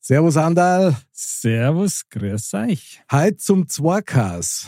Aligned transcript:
Servus 0.00 0.36
Andal. 0.36 0.96
Servus, 1.12 2.02
grüß 2.10 2.54
euch. 2.54 3.02
Heute 3.10 3.36
zum 3.36 3.68
Zwarkas. 3.68 4.66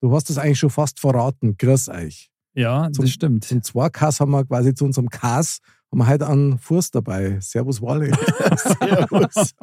Du 0.00 0.14
hast 0.14 0.30
es 0.30 0.38
eigentlich 0.38 0.58
schon 0.58 0.70
fast 0.70 1.00
verraten. 1.00 1.56
Grüß 1.56 1.88
euch. 1.88 2.30
Ja, 2.54 2.88
Zum- 2.92 3.04
das 3.04 3.10
stimmt. 3.12 3.44
Zum 3.44 3.62
Zwarkas 3.62 4.20
haben 4.20 4.30
wir 4.30 4.44
quasi 4.44 4.74
zu 4.74 4.84
unserem 4.84 5.08
Kas 5.08 5.58
haben 5.90 6.00
wir 6.00 6.06
heute 6.06 6.28
einen 6.28 6.58
Fuß 6.58 6.90
dabei. 6.90 7.38
Servus 7.40 7.80
Wally. 7.80 8.10
Servus. 8.56 9.54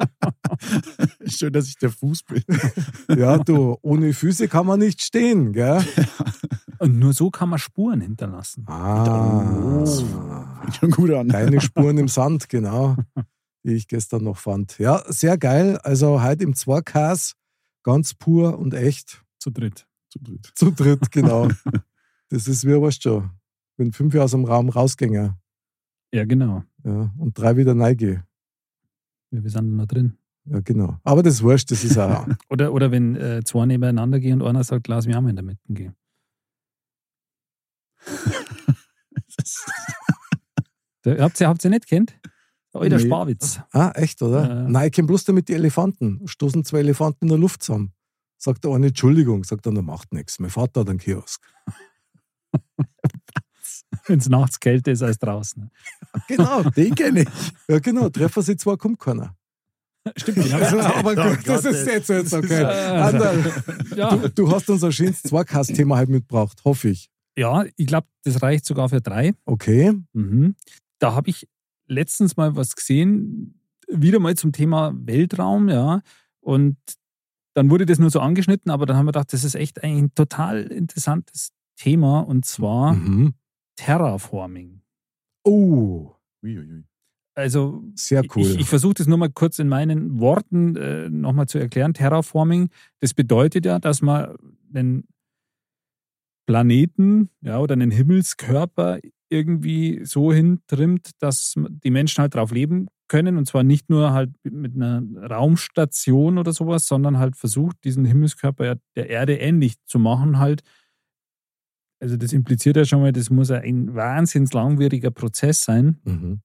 Schön, 1.26 1.52
dass 1.52 1.68
ich 1.68 1.76
der 1.78 1.90
Fuß 1.90 2.24
bin. 2.24 2.42
ja, 3.16 3.38
du, 3.38 3.78
ohne 3.82 4.12
Füße 4.12 4.48
kann 4.48 4.66
man 4.66 4.80
nicht 4.80 5.00
stehen, 5.02 5.52
gell? 5.52 5.84
Und 6.78 6.98
nur 6.98 7.12
so 7.12 7.30
kann 7.30 7.48
man 7.48 7.58
Spuren 7.60 8.00
hinterlassen. 8.00 8.64
Ah, 8.68 9.84
Fängt 10.62 10.74
schon 10.76 10.90
gut 10.90 11.10
an. 11.12 11.28
kleine 11.28 11.60
Spuren 11.60 11.96
im 11.96 12.08
Sand, 12.08 12.48
genau, 12.48 12.96
die 13.66 13.74
ich 13.74 13.88
gestern 13.88 14.24
noch 14.24 14.38
fand. 14.38 14.78
Ja, 14.78 15.02
sehr 15.08 15.36
geil. 15.36 15.76
Also 15.78 16.22
heute 16.22 16.44
im 16.44 16.54
Zwarkas, 16.54 17.34
ganz 17.82 18.14
pur 18.14 18.56
und 18.58 18.74
echt. 18.74 19.24
Zu 19.38 19.50
dritt. 19.50 19.86
Zu 20.08 20.20
dritt. 20.20 20.52
Zu 20.54 20.70
dritt, 20.70 21.10
genau. 21.10 21.48
Das 22.28 22.48
ist 22.48 22.66
wie 22.66 22.72
weißt 22.72 23.04
schon, 23.04 23.30
wenn 23.76 23.92
fünf 23.92 24.12
aus 24.16 24.32
dem 24.32 24.44
Raum 24.44 24.68
rausgänge 24.68 25.38
Ja, 26.12 26.24
genau. 26.24 26.64
ja, 26.82 27.14
und 27.18 27.38
drei 27.38 27.56
wieder 27.56 27.72
neige. 27.72 28.24
Ja, 29.30 29.44
wir 29.44 29.50
sind 29.50 29.76
noch 29.76 29.86
drin. 29.86 30.18
Ja, 30.44 30.58
genau. 30.58 30.98
Aber 31.04 31.22
das 31.22 31.34
ist 31.34 31.44
wurscht, 31.44 31.70
das 31.70 31.84
ist 31.84 31.96
auch. 31.96 32.26
Oder, 32.48 32.72
oder 32.72 32.90
wenn 32.90 33.14
äh, 33.14 33.44
zwei 33.44 33.64
nebeneinander 33.64 34.18
gehen 34.18 34.42
und 34.42 34.48
einer 34.48 34.64
sagt, 34.64 34.88
lass 34.88 35.06
mich 35.06 35.14
auch 35.14 35.20
mal 35.20 35.30
in 35.30 35.36
der 35.36 35.44
Mitte 35.44 35.60
gehen. 35.68 35.94
Habt 41.06 41.40
ihr 41.40 41.46
habt 41.46 41.64
ihr 41.64 41.70
nicht 41.70 41.86
kennt? 41.86 42.18
Der 42.76 42.82
alter 42.84 42.96
Nee. 42.98 43.06
Sparwitz. 43.06 43.60
ah, 43.72 43.90
echt, 43.94 44.22
oder? 44.22 44.48
Ja. 44.48 44.68
Nein, 44.68 44.86
ich 44.86 44.92
kenne 44.92 45.06
bloß 45.08 45.24
damit 45.24 45.48
die 45.48 45.54
Elefanten. 45.54 46.20
Stoßen 46.26 46.64
zwei 46.64 46.78
Elefanten 46.78 47.24
in 47.26 47.28
der 47.30 47.38
Luft 47.38 47.62
zusammen. 47.62 47.92
Sagt 48.38 48.64
der 48.64 48.72
eine, 48.72 48.88
Entschuldigung, 48.88 49.44
sagt 49.44 49.66
er, 49.66 49.72
der 49.72 49.82
macht 49.82 50.12
nichts. 50.12 50.38
Mein 50.38 50.50
Vater 50.50 50.80
hat 50.80 50.90
einen 50.90 50.98
Kiosk. 50.98 51.42
Wenn 54.06 54.18
es 54.18 54.28
nachts 54.28 54.60
kälter 54.60 54.92
ist 54.92 55.02
als 55.02 55.18
draußen. 55.18 55.70
Genau, 56.28 56.62
Den 56.70 56.94
kenne 56.94 57.22
ich. 57.22 57.28
ja, 57.68 57.78
genau. 57.78 58.08
Treffen 58.08 58.42
sie 58.42 58.56
zwei, 58.56 58.76
kommt 58.76 59.00
keiner. 59.00 59.34
Stimmt, 60.16 60.36
genau. 60.44 60.56
Also, 60.62 60.78
aber 60.80 61.12
Oh 61.12 61.30
gut, 61.36 61.48
das 61.48 61.64
ist 61.64 61.86
jetzt, 61.86 62.08
jetzt 62.08 62.32
okay. 62.32 62.62
Anderl, 62.64 63.52
ja. 63.96 64.14
du, 64.16 64.28
du 64.30 64.50
hast 64.52 64.70
unser 64.70 64.92
schönes 64.92 65.22
Zweikast-Thema 65.22 65.96
halt 65.96 66.08
mitgebracht, 66.08 66.60
hoffe 66.64 66.90
ich. 66.90 67.10
ja, 67.36 67.64
ich 67.76 67.86
glaube, 67.88 68.06
das 68.22 68.40
reicht 68.42 68.64
sogar 68.66 68.88
für 68.88 69.00
drei. 69.00 69.34
Okay. 69.44 69.92
Mhm. 70.12 70.54
Da 71.00 71.14
habe 71.14 71.28
ich 71.30 71.48
letztens 71.86 72.36
mal 72.36 72.56
was 72.56 72.74
gesehen, 72.76 73.60
wieder 73.88 74.18
mal 74.18 74.34
zum 74.36 74.52
Thema 74.52 74.92
Weltraum, 74.96 75.68
ja. 75.68 76.02
Und 76.40 76.76
dann 77.54 77.70
wurde 77.70 77.86
das 77.86 77.98
nur 77.98 78.10
so 78.10 78.20
angeschnitten, 78.20 78.70
aber 78.70 78.86
dann 78.86 78.96
haben 78.96 79.06
wir 79.06 79.12
gedacht, 79.12 79.32
das 79.32 79.44
ist 79.44 79.54
echt 79.54 79.82
ein 79.82 80.12
total 80.14 80.64
interessantes 80.64 81.52
Thema 81.76 82.20
und 82.20 82.44
zwar 82.44 82.94
Mhm. 82.94 83.34
Terraforming. 83.76 84.80
Oh, 85.44 86.14
Uiuiui. 86.42 86.84
Also 87.34 87.84
sehr 87.94 88.22
cool. 88.34 88.42
ich, 88.42 88.60
ich 88.60 88.66
versuche 88.68 88.94
das 88.94 89.06
nur 89.06 89.18
mal 89.18 89.28
kurz 89.30 89.58
in 89.58 89.68
meinen 89.68 90.18
Worten 90.20 90.74
äh, 90.76 91.10
nochmal 91.10 91.46
zu 91.46 91.58
erklären. 91.58 91.92
Terraforming, 91.92 92.70
das 93.00 93.12
bedeutet 93.12 93.66
ja, 93.66 93.78
dass 93.78 94.00
man 94.00 94.34
einen 94.74 95.06
Planeten 96.46 97.30
ja, 97.42 97.58
oder 97.58 97.74
einen 97.74 97.90
Himmelskörper 97.90 98.98
irgendwie 99.28 100.00
so 100.04 100.32
hintrimmt, 100.32 101.10
dass 101.18 101.54
die 101.56 101.90
Menschen 101.90 102.22
halt 102.22 102.34
drauf 102.34 102.52
leben 102.52 102.86
können. 103.08 103.36
Und 103.36 103.46
zwar 103.46 103.64
nicht 103.64 103.90
nur 103.90 104.12
halt 104.12 104.30
mit 104.44 104.74
einer 104.76 105.02
Raumstation 105.28 106.38
oder 106.38 106.52
sowas, 106.52 106.86
sondern 106.86 107.18
halt 107.18 107.36
versucht, 107.36 107.76
diesen 107.84 108.04
Himmelskörper 108.04 108.64
ja 108.64 108.74
der 108.94 109.10
Erde 109.10 109.36
ähnlich 109.36 109.74
zu 109.86 109.98
machen. 109.98 110.38
Halt. 110.38 110.62
Also 112.00 112.16
das 112.16 112.32
impliziert 112.32 112.76
ja 112.76 112.84
schon 112.84 113.00
mal, 113.00 113.12
das 113.12 113.30
muss 113.30 113.50
ein 113.50 113.94
wahnsinns 113.94 114.52
langwieriger 114.52 115.10
Prozess 115.10 115.62
sein. 115.62 115.98
mhm. 116.04 116.40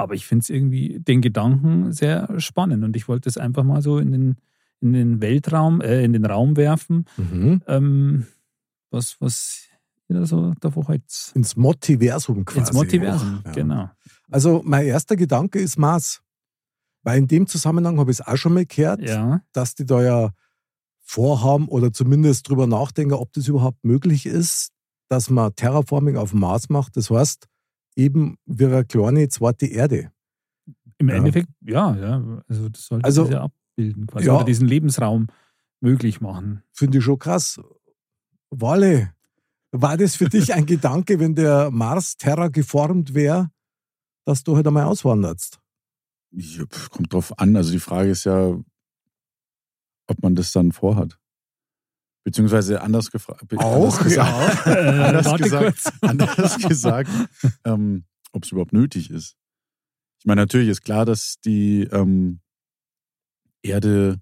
Aber 0.00 0.14
ich 0.14 0.26
finde 0.26 0.42
es 0.42 0.50
irgendwie 0.50 1.00
den 1.00 1.20
Gedanken 1.20 1.90
sehr 1.90 2.32
spannend 2.40 2.84
und 2.84 2.94
ich 2.94 3.08
wollte 3.08 3.28
es 3.28 3.36
einfach 3.36 3.64
mal 3.64 3.82
so 3.82 3.98
in 3.98 4.12
den, 4.12 4.36
in 4.80 4.92
den 4.92 5.20
Weltraum, 5.20 5.80
äh, 5.80 6.04
in 6.04 6.12
den 6.12 6.24
Raum 6.24 6.56
werfen, 6.56 7.04
Mhm. 7.16 7.62
ähm, 7.66 8.26
was, 8.90 9.16
was 9.20 9.64
da 10.08 10.24
so 10.24 10.54
davor 10.60 10.88
heute 10.88 11.04
Ins 11.34 11.56
Multiversum 11.56 12.44
quasi. 12.44 12.60
ins 12.60 12.72
Multiversum, 12.72 13.42
Ja. 13.44 13.52
genau. 13.52 13.90
Also 14.30 14.62
mein 14.64 14.86
erster 14.86 15.16
Gedanke 15.16 15.58
ist 15.60 15.78
Mars. 15.78 16.22
Weil 17.02 17.18
in 17.18 17.28
dem 17.28 17.46
Zusammenhang 17.46 17.98
habe 17.98 18.10
ich 18.10 18.18
es 18.20 18.26
auch 18.26 18.36
schon 18.36 18.54
mal 18.54 18.66
gehört, 18.66 19.00
Ja, 19.00 19.40
dass 19.52 19.74
die 19.74 19.86
da 19.86 20.02
ja 20.02 20.30
vorhaben 21.00 21.68
oder 21.68 21.92
zumindest 21.92 22.48
drüber 22.48 22.66
nachdenken, 22.66 23.14
ob 23.14 23.32
das 23.32 23.48
überhaupt 23.48 23.82
möglich 23.84 24.26
ist, 24.26 24.70
dass 25.08 25.30
man 25.30 25.54
Terraforming 25.54 26.16
auf 26.16 26.30
dem 26.32 26.40
Mars 26.40 26.68
macht. 26.68 26.96
Das 26.96 27.10
heißt, 27.10 27.46
eben 27.96 28.36
wie 28.46 28.66
eine 28.66 28.84
kleine 28.84 29.28
zweite 29.28 29.66
Erde. 29.66 30.10
im 30.98 31.08
Ja. 31.10 31.14
Endeffekt, 31.16 31.48
ja, 31.60 31.94
ja. 31.96 32.42
Also 32.48 32.68
das 32.68 32.86
sollte 32.86 33.04
Also, 33.04 33.22
das 33.24 33.32
ja 33.32 33.42
abbilden 33.44 34.06
quasi. 34.08 34.26
ja. 34.26 34.42
Diesen 34.42 34.66
Lebensraum 34.66 35.28
möglich 35.80 36.20
machen. 36.20 36.62
Finde 36.72 36.98
ich 36.98 37.04
schon 37.04 37.18
krass. 37.20 37.60
Walle, 38.50 39.14
war 39.72 39.96
das 39.96 40.16
für 40.16 40.28
dich 40.28 40.54
ein 40.54 40.66
Gedanke, 40.66 41.20
wenn 41.20 41.34
der 41.34 41.70
Mars 41.70 42.16
Terra 42.16 42.48
geformt 42.48 43.14
wäre, 43.14 43.50
dass 44.24 44.42
du 44.44 44.56
halt 44.56 44.66
einmal 44.66 44.84
auswanderst? 44.84 45.58
Ja, 46.30 46.64
kommt 46.90 47.12
drauf 47.12 47.38
an. 47.38 47.56
Also 47.56 47.72
die 47.72 47.78
Frage 47.78 48.10
ist 48.10 48.24
ja, 48.24 48.58
ob 50.06 50.22
man 50.22 50.34
das 50.34 50.52
dann 50.52 50.72
vorhat. 50.72 51.18
Beziehungsweise 52.24 52.82
anders 52.82 53.10
gefragt. 53.10 53.44
Auch, 53.56 53.98
anders 53.98 53.98
gesagt, 54.04 54.66
Äh, 54.66 54.70
anders 54.70 55.36
gesagt, 55.38 55.92
anders 56.02 56.58
gesagt 56.58 57.10
ähm, 57.64 58.04
ob 58.32 58.44
es 58.44 58.52
überhaupt 58.52 58.72
nötig 58.72 59.10
ist. 59.10 59.36
Ich 60.18 60.26
meine, 60.26 60.42
natürlich 60.42 60.68
ist 60.68 60.82
klar, 60.82 61.04
dass 61.04 61.40
die 61.40 61.82
ähm, 61.84 62.40
Erde 63.62 64.20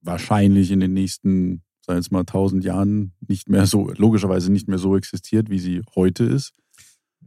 wahrscheinlich 0.00 0.70
in 0.70 0.80
den 0.80 0.92
nächsten, 0.92 1.62
sagen 1.84 1.96
wir 1.96 2.00
jetzt 2.00 2.12
mal, 2.12 2.24
tausend 2.24 2.64
Jahren 2.64 3.12
nicht 3.26 3.48
mehr 3.48 3.66
so, 3.66 3.90
logischerweise 3.90 4.50
nicht 4.50 4.68
mehr 4.68 4.78
so 4.78 4.96
existiert, 4.96 5.50
wie 5.50 5.58
sie 5.58 5.82
heute 5.94 6.24
ist. 6.24 6.52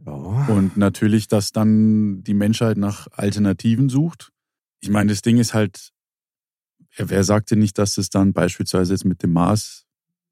Ja. 0.04 0.12
Und 0.48 0.76
natürlich, 0.76 1.28
dass 1.28 1.52
dann 1.52 2.22
die 2.22 2.34
Menschheit 2.34 2.76
nach 2.76 3.08
Alternativen 3.12 3.88
sucht. 3.88 4.30
Ich 4.80 4.90
meine, 4.90 5.10
das 5.10 5.22
Ding 5.22 5.38
ist 5.38 5.54
halt, 5.54 5.90
wer 6.96 7.10
wer 7.10 7.24
sagte 7.24 7.56
nicht, 7.56 7.78
dass 7.78 7.98
es 7.98 8.10
dann 8.10 8.32
beispielsweise 8.32 8.92
jetzt 8.92 9.04
mit 9.04 9.22
dem 9.22 9.32
Mars 9.32 9.86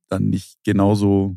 dann 0.09 0.29
nicht 0.29 0.59
genauso 0.65 1.37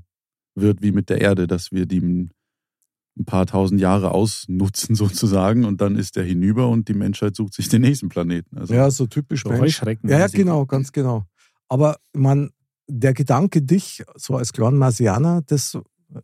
wird 0.56 0.82
wie 0.82 0.92
mit 0.92 1.10
der 1.10 1.22
Erde, 1.22 1.48
dass 1.48 1.72
wir 1.72 1.86
die 1.86 2.02
ein 2.02 3.26
paar 3.26 3.46
tausend 3.46 3.82
Jahre 3.82 4.12
ausnutzen 4.12 4.96
sozusagen 4.96 5.66
und 5.66 5.82
dann 5.82 5.96
ist 5.96 6.16
der 6.16 6.24
hinüber 6.24 6.70
und 6.70 6.88
die 6.88 6.94
Menschheit 6.94 7.36
sucht 7.36 7.54
sich 7.54 7.70
den 7.70 7.82
nächsten 7.82 8.10
Planeten. 8.10 8.58
Also 8.58 8.74
ja, 8.74 8.90
so 8.90 9.06
typisch 9.08 9.44
So 9.44 9.50
Mensch. 9.50 9.62
Heuschrecken. 9.62 10.10
Ja, 10.10 10.20
ja, 10.20 10.28
genau, 10.28 10.66
ganz 10.66 10.92
genau. 10.92 11.26
Aber 11.68 11.98
man, 12.14 12.52
der 12.90 13.14
Gedanke, 13.14 13.62
dich 13.62 14.04
so 14.16 14.36
als 14.36 14.52
kleinen 14.52 14.78
Marsianer, 14.78 15.42
das 15.46 15.78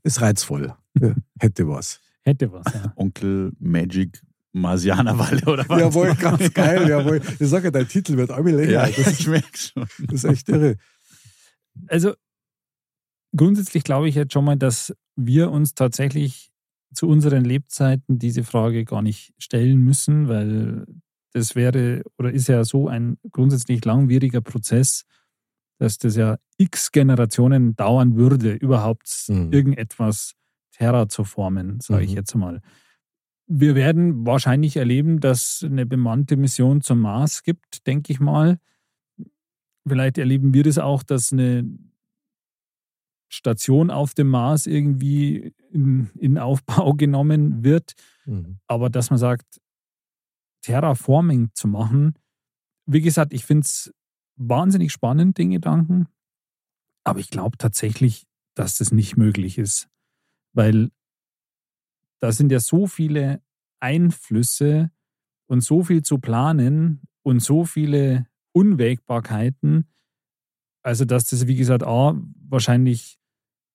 ist 0.04 0.22
reizvoll. 0.22 0.74
Hätte 1.40 1.68
was. 1.68 2.02
Hätte 2.24 2.52
was, 2.52 2.66
ja. 2.74 2.92
Onkel 2.96 3.54
Magic 3.60 4.22
Marsianerwalle 4.52 5.46
oder 5.46 5.70
was? 5.70 5.80
Jawohl, 5.80 6.16
ganz 6.20 6.52
geil, 6.54 6.90
jawohl. 6.90 7.22
Ich 7.40 7.50
sage 7.50 7.66
ja, 7.66 7.72
dein 7.72 7.88
Titel 7.88 8.18
wird 8.18 8.32
immer 8.32 8.52
länger. 8.52 8.72
Ja, 8.72 8.90
Das, 8.90 9.20
ich 9.20 9.28
merke 9.28 9.58
schon. 9.58 9.86
das 10.08 10.24
ist 10.24 10.26
echt 10.26 10.50
irre. 10.50 10.78
Also 11.88 12.14
grundsätzlich 13.36 13.84
glaube 13.84 14.08
ich 14.10 14.16
jetzt 14.16 14.34
schon 14.34 14.46
mal, 14.46 14.56
dass 14.58 14.94
wir 15.16 15.52
uns 15.52 15.76
tatsächlich 15.76 16.52
zu 16.94 17.08
unseren 17.08 17.44
Lebzeiten 17.44 18.18
diese 18.18 18.44
Frage 18.44 18.86
gar 18.86 19.02
nicht 19.02 19.34
stellen 19.38 19.80
müssen, 19.82 20.30
weil 20.30 20.86
das 21.34 21.54
wäre 21.56 22.02
oder 22.18 22.32
ist 22.32 22.48
ja 22.48 22.64
so 22.64 22.88
ein 22.88 23.18
grundsätzlich 23.32 23.84
langwieriger 23.84 24.40
Prozess, 24.40 25.04
dass 25.78 25.98
das 25.98 26.16
ja 26.16 26.38
x 26.58 26.92
Generationen 26.92 27.76
dauern 27.76 28.16
würde, 28.16 28.54
überhaupt 28.54 29.26
Mhm. 29.28 29.52
irgendetwas 29.52 30.34
Terra 30.72 31.08
zu 31.10 31.24
formen, 31.24 31.80
sage 31.82 32.04
ich 32.06 32.12
Mhm. 32.12 32.16
jetzt 32.18 32.36
mal. 32.36 32.62
wir 33.48 33.76
werden 33.76 34.26
wahrscheinlich 34.26 34.76
erleben, 34.76 35.20
dass 35.20 35.62
eine 35.64 35.86
bemannte 35.86 36.36
Mission 36.36 36.82
zum 36.82 37.00
Mars 37.02 37.44
gibt, 37.44 37.86
denke 37.86 38.12
ich 38.12 38.20
mal. 38.20 38.58
Vielleicht 39.88 40.18
erleben 40.18 40.52
wir 40.56 40.64
das 40.64 40.80
auch, 40.80 41.04
dass 41.04 41.32
eine 41.32 41.64
Station 43.30 43.92
auf 43.92 44.16
dem 44.16 44.30
Mars 44.30 44.66
irgendwie 44.66 45.54
in, 45.72 46.10
in 46.18 46.38
Aufbau 46.40 46.94
genommen 46.98 47.64
wird. 47.64 47.94
Mhm. 48.26 48.58
Aber 48.68 48.90
dass 48.90 49.12
man 49.12 49.20
sagt, 49.20 49.62
Terraforming 50.64 51.50
zu 51.54 51.68
machen, 51.68 52.16
wie 52.88 53.02
gesagt, 53.02 53.32
ich 53.34 53.46
finde 53.46 53.66
es 53.66 53.94
wahnsinnig 54.36 54.92
spannend, 54.92 55.38
den 55.38 55.52
Gedanken. 55.52 56.08
Aber 57.04 57.20
ich 57.20 57.30
glaube 57.30 57.58
tatsächlich, 57.58 58.26
dass 58.56 58.78
das 58.78 58.92
nicht 58.92 59.18
möglich 59.18 59.58
ist. 59.58 59.88
Weil 60.54 60.92
da 62.20 62.32
sind 62.32 62.52
ja 62.52 62.60
so 62.60 62.88
viele 62.88 63.42
Einflüsse 63.80 64.92
und 65.48 65.62
so 65.62 65.84
viel 65.84 66.02
zu 66.02 66.18
planen 66.18 67.02
und 67.24 67.42
so 67.42 67.66
viele 67.66 68.28
Unwägbarkeiten. 68.54 69.86
Also, 70.82 71.06
dass 71.06 71.26
das, 71.28 71.48
wie 71.48 71.56
gesagt, 71.56 71.84
A, 71.84 72.20
wahrscheinlich, 72.48 73.20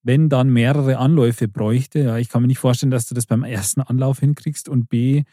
wenn 0.03 0.29
dann 0.29 0.51
mehrere 0.51 0.99
Anläufe 0.99 1.49
bräuchte. 1.49 2.01
Ja, 2.01 2.19
ich 2.19 2.29
kann 2.29 2.43
mir 2.43 2.49
nicht 2.49 2.59
vorstellen, 2.59 2.91
dass 2.91 3.07
du 3.07 3.15
das 3.15 3.27
beim 3.27 3.45
ersten 3.45 3.83
Anlauf 3.83 4.21
hinkriegst. 4.21 4.69
Und 4.69 4.89
B, 4.89 5.25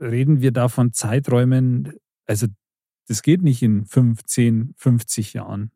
reden 0.00 0.40
wir 0.40 0.52
da 0.52 0.68
von 0.68 0.92
Zeiträumen, 0.92 1.92
also 2.26 2.46
das 3.08 3.22
geht 3.22 3.42
nicht 3.42 3.62
in 3.62 3.84
15, 3.84 4.74
50 4.76 5.32
Jahren. 5.32 5.70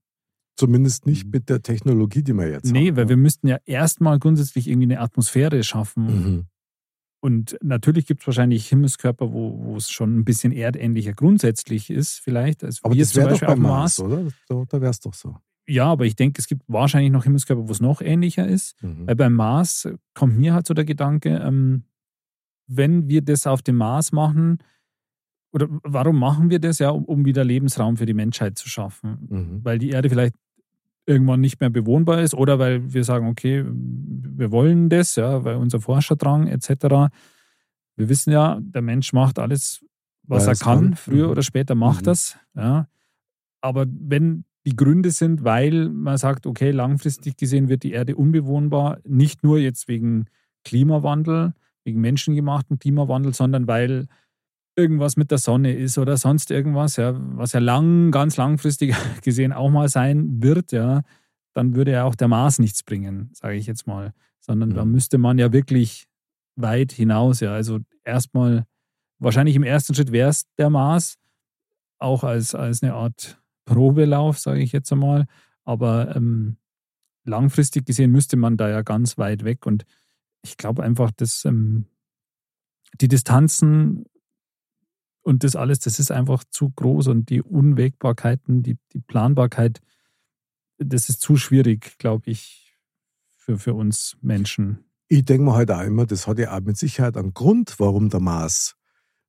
Zumindest 0.56 1.06
nicht 1.06 1.25
mhm. 1.25 1.31
mit 1.31 1.49
der 1.49 1.62
Technologie, 1.62 2.23
die 2.23 2.34
wir 2.34 2.49
jetzt 2.49 2.70
nee, 2.70 2.79
haben. 2.79 2.84
Nee, 2.84 2.96
weil 2.96 3.08
wir 3.08 3.17
müssten 3.17 3.49
ja 3.49 3.58
erstmal 3.64 4.19
grundsätzlich 4.19 4.69
irgendwie 4.69 4.93
eine 4.93 5.00
Atmosphäre 5.00 5.64
schaffen. 5.64 6.05
Mhm. 6.05 6.46
Und 7.20 7.56
natürlich 7.62 8.06
gibt 8.06 8.23
es 8.23 8.26
wahrscheinlich 8.26 8.69
Himmelskörper, 8.69 9.32
wo, 9.32 9.58
wo 9.64 9.76
es 9.76 9.90
schon 9.90 10.19
ein 10.19 10.25
bisschen 10.25 10.52
erdähnlicher 10.52 11.12
grundsätzlich 11.12 11.88
ist, 11.88 12.19
vielleicht. 12.19 12.64
Als 12.64 12.82
aber 12.82 12.96
das 12.96 13.14
wäre 13.14 13.31
doch 13.31 13.40
beim 13.40 13.61
Mars, 13.61 13.99
Mars, 13.99 14.00
oder? 14.00 14.29
Da, 14.49 14.64
da 14.69 14.81
wäre 14.81 14.90
es 14.90 15.00
doch 15.00 15.14
so. 15.14 15.37
Ja, 15.67 15.87
aber 15.87 16.05
ich 16.05 16.17
denke, 16.17 16.40
es 16.40 16.49
gibt 16.49 16.62
wahrscheinlich 16.67 17.12
noch 17.12 17.25
Himmelskörper, 17.25 17.69
wo 17.69 17.73
es 17.73 17.81
noch 17.81 18.00
ähnlicher 18.00 18.46
ist. 18.46 18.75
Mhm. 18.82 19.06
Weil 19.06 19.14
beim 19.14 19.34
Mars 19.34 19.88
kommt 20.14 20.37
mir 20.37 20.52
halt 20.52 20.67
so 20.67 20.75
der 20.75 20.84
Gedanke, 20.84 21.40
ähm, 21.44 21.84
wenn 22.67 23.08
wir 23.08 23.23
das 23.23 23.46
auf 23.46 23.62
dem 23.62 23.76
Mars 23.76 24.12
machen, 24.12 24.58
oder 25.53 25.69
warum 25.83 26.19
machen 26.19 26.51
wir 26.51 26.59
das 26.59 26.79
ja, 26.79 26.91
um, 26.91 27.05
um 27.05 27.25
wieder 27.25 27.45
Lebensraum 27.45 27.97
für 27.97 28.07
die 28.07 28.15
Menschheit 28.15 28.59
zu 28.59 28.69
schaffen? 28.69 29.27
Mhm. 29.29 29.61
Weil 29.63 29.79
die 29.79 29.91
Erde 29.91 30.09
vielleicht 30.09 30.35
irgendwann 31.07 31.41
nicht 31.41 31.61
mehr 31.61 31.71
bewohnbar 31.71 32.21
ist 32.21 32.35
oder 32.35 32.59
weil 32.59 32.93
wir 32.93 33.05
sagen, 33.05 33.29
okay, 33.29 33.65
wir 33.67 34.51
wollen 34.51 34.89
das, 34.89 35.17
ja, 35.17 35.45
weil 35.45 35.57
unser 35.57 35.81
Forscherdrang 35.81 36.47
etc. 36.47 37.11
Wir 37.97 38.09
wissen 38.09 38.33
ja, 38.33 38.59
der 38.61 38.83
Mensch 38.83 39.13
macht 39.13 39.39
alles, 39.39 39.85
was 40.23 40.47
weil 40.47 40.55
er 40.55 40.59
kann, 40.59 40.81
kann. 40.81 40.97
früher 40.97 41.27
mhm. 41.27 41.33
oder 41.33 41.43
später 41.43 41.75
macht 41.75 42.03
mhm. 42.03 42.07
das. 42.07 42.37
Ja. 42.55 42.89
Aber 43.61 43.87
wenn 43.89 44.45
die 44.65 44.77
Gründe 44.77 45.11
sind, 45.11 45.45
weil 45.45 45.89
man 45.89 46.17
sagt, 46.19 46.47
okay, 46.47 46.71
langfristig 46.71 47.37
gesehen 47.37 47.69
wird 47.69 47.83
die 47.83 47.93
Erde 47.93 48.15
unbewohnbar, 48.15 48.99
nicht 49.05 49.43
nur 49.43 49.59
jetzt 49.59 49.89
wegen 49.89 50.27
Klimawandel, 50.65 51.55
wegen 51.85 52.01
menschengemachten 52.01 52.79
Klimawandel, 52.79 53.35
sondern 53.35 53.67
weil 53.67 54.07
irgendwas 54.77 55.17
mit 55.17 55.31
der 55.31 55.39
Sonne 55.39 55.75
ist 55.75 55.99
oder 55.99 56.17
sonst 56.17 56.51
irgendwas, 56.51 56.97
ja, 56.97 57.15
was 57.37 57.53
ja 57.53 57.61
lang, 57.61 58.11
ganz 58.11 58.37
langfristig 58.37 58.95
gesehen 59.23 59.53
auch 59.53 59.71
mal 59.71 59.89
sein 59.89 60.43
wird, 60.43 60.73
ja, 60.73 61.03
dann 61.53 61.75
würde 61.75 61.93
ja 61.93 62.05
auch 62.05 62.15
der 62.15 62.29
Mars 62.29 62.59
nichts 62.59 62.83
bringen, 62.83 63.31
sage 63.35 63.57
ich 63.57 63.67
jetzt 63.67 63.87
mal. 63.87 64.13
Sondern 64.41 64.71
mhm. 64.71 64.75
da 64.75 64.85
müsste 64.85 65.19
man 65.19 65.39
ja 65.39 65.53
wirklich 65.53 66.07
weit 66.57 66.93
hinaus, 66.93 67.41
ja. 67.41 67.53
Also 67.53 67.81
erstmal, 68.05 68.67
wahrscheinlich 69.19 69.57
im 69.57 69.63
ersten 69.63 69.95
Schritt 69.95 70.13
wäre 70.13 70.31
es 70.31 70.47
der 70.59 70.71
Mars, 70.71 71.19
auch 71.99 72.25
als, 72.25 72.55
als 72.55 72.83
eine 72.83 72.95
Art 72.95 73.41
Probelauf, 73.65 74.39
sage 74.39 74.61
ich 74.61 74.73
jetzt 74.73 74.93
einmal. 74.93 75.27
Aber 75.65 76.17
ähm, 76.17 76.57
langfristig 77.25 77.87
gesehen 77.87 78.11
müsste 78.11 78.37
man 78.37 78.57
da 78.57 78.69
ja 78.69 78.83
ganz 78.83 79.19
weit 79.19 79.45
weg. 79.45 79.67
Und 79.67 79.85
ich 80.43 80.57
glaube 80.57 80.83
einfach, 80.83 81.11
dass 81.13 81.45
ähm, 81.45 81.87
die 83.01 83.09
Distanzen 83.09 84.07
und 85.23 85.45
das 85.45 85.57
alles, 85.57 85.79
das 85.81 85.99
ist 85.99 86.11
einfach 86.11 86.45
zu 86.45 86.71
groß 86.71 87.09
und 87.09 87.31
die 87.31 87.43
Unwägbarkeiten, 87.43 88.63
die, 88.63 88.77
die 88.93 89.01
Planbarkeit, 89.01 89.81
das 90.79 91.09
ist 91.09 91.21
zu 91.21 91.37
schwierig, 91.37 91.97
glaube 91.99 92.31
ich, 92.31 92.77
für, 93.37 93.59
für 93.59 93.75
uns 93.75 94.17
Menschen. 94.21 94.85
Ich 95.09 95.25
denke 95.25 95.45
mir 95.45 95.55
halt 95.55 95.71
auch 95.71 95.83
immer, 95.83 96.07
das 96.07 96.27
hat 96.27 96.39
ja 96.39 96.57
auch 96.57 96.61
mit 96.61 96.77
Sicherheit 96.77 97.17
einen 97.17 97.35
Grund, 97.35 97.79
warum 97.79 98.09
der 98.09 98.21
Mars 98.21 98.75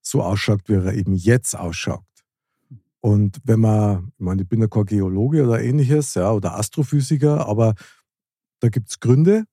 so 0.02 0.22
ausschaut, 0.22 0.62
wie 0.68 0.74
er 0.74 0.94
eben 0.94 1.14
jetzt 1.14 1.56
ausschaut. 1.56 2.04
Und 3.00 3.40
wenn 3.44 3.60
man, 3.60 4.12
ich 4.18 4.24
meine, 4.24 4.44
ich 4.44 4.48
bin 4.48 4.62
ja 4.62 4.68
kein 4.68 4.86
Geologe 4.86 5.44
oder 5.44 5.62
ähnliches, 5.62 6.14
ja, 6.14 6.32
oder 6.32 6.56
Astrophysiker, 6.58 7.48
aber 7.48 7.76
da 8.62 8.70
gibt 8.70 8.90
es 8.90 9.00
Gründe 9.00 9.44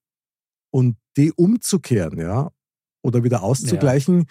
und 0.71 0.97
die 1.17 1.33
umzukehren, 1.33 2.19
ja, 2.19 2.51
oder 3.03 3.25
wieder 3.25 3.43
auszugleichen, 3.43 4.21
ja 4.21 4.25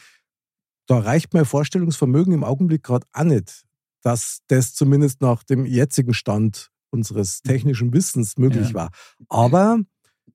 da 0.90 0.98
reicht 0.98 1.36
mein 1.36 1.46
Vorstellungsvermögen 1.46 2.34
im 2.34 2.44
Augenblick 2.44 2.82
gerade 2.82 3.06
auch 3.14 3.24
nicht, 3.24 3.64
dass 4.02 4.40
das 4.48 4.74
zumindest 4.74 5.22
nach 5.22 5.44
dem 5.44 5.66
jetzigen 5.66 6.16
Stand 6.16 6.72
unseres 6.90 7.44
technischen 7.44 7.94
Wissens 7.94 8.38
möglich 8.38 8.70
ja. 8.70 8.74
war. 8.74 8.90
Aber 9.30 9.80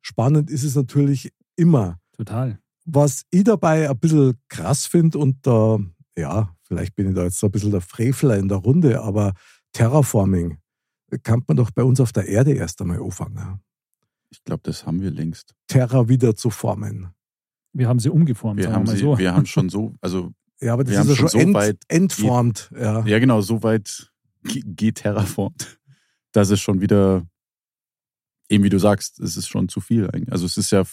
spannend 0.00 0.50
ist 0.50 0.62
es 0.62 0.76
natürlich 0.76 1.32
immer. 1.56 1.98
Total. 2.12 2.60
Was 2.84 3.24
ich 3.30 3.42
dabei 3.42 3.90
ein 3.90 3.98
bisschen 3.98 4.38
krass 4.48 4.86
finde 4.86 5.18
und 5.18 5.44
da, 5.44 5.80
ja, 6.16 6.54
vielleicht 6.62 6.94
bin 6.94 7.08
ich 7.08 7.14
da 7.16 7.24
jetzt 7.24 7.42
ein 7.42 7.50
bisschen 7.50 7.72
der 7.72 7.80
Frevler 7.80 8.38
in 8.38 8.48
der 8.48 8.58
Runde, 8.58 9.02
aber 9.02 9.32
Terraforming 9.72 10.58
kann 11.24 11.42
man 11.48 11.56
doch 11.56 11.72
bei 11.72 11.82
uns 11.82 11.98
auf 11.98 12.12
der 12.12 12.28
Erde 12.28 12.52
erst 12.52 12.80
einmal 12.80 13.02
anfangen. 13.02 13.60
Ich 14.30 14.44
glaube, 14.44 14.62
das 14.62 14.86
haben 14.86 15.00
wir 15.00 15.10
längst. 15.10 15.56
Terra 15.66 16.08
wieder 16.08 16.36
zu 16.36 16.50
formen. 16.50 17.08
Wir 17.72 17.88
haben 17.88 17.98
sie 17.98 18.10
umgeformt. 18.10 18.60
Wir, 18.60 18.72
haben, 18.72 18.86
sie, 18.86 18.98
so. 18.98 19.18
wir 19.18 19.34
haben 19.34 19.46
schon 19.46 19.68
so, 19.68 19.94
also 20.00 20.32
ja, 20.60 20.72
aber 20.72 20.84
das 20.84 20.96
ist 20.96 21.08
ja 21.08 21.16
schon, 21.16 21.28
so 21.28 21.38
ent, 21.38 21.54
weit 21.54 21.78
entformt. 21.88 22.70
ja. 22.78 23.04
ja, 23.04 23.18
genau, 23.18 23.40
so 23.40 23.62
weit 23.62 24.12
geht 24.42 24.96
terraformt, 24.96 25.78
dass 26.32 26.50
es 26.50 26.60
schon 26.60 26.80
wieder, 26.80 27.26
eben 28.48 28.64
wie 28.64 28.70
du 28.70 28.78
sagst, 28.78 29.20
es 29.20 29.36
ist 29.36 29.48
schon 29.48 29.68
zu 29.68 29.80
viel. 29.80 30.08
Also 30.30 30.46
es 30.46 30.56
ist 30.56 30.70
ja 30.70 30.84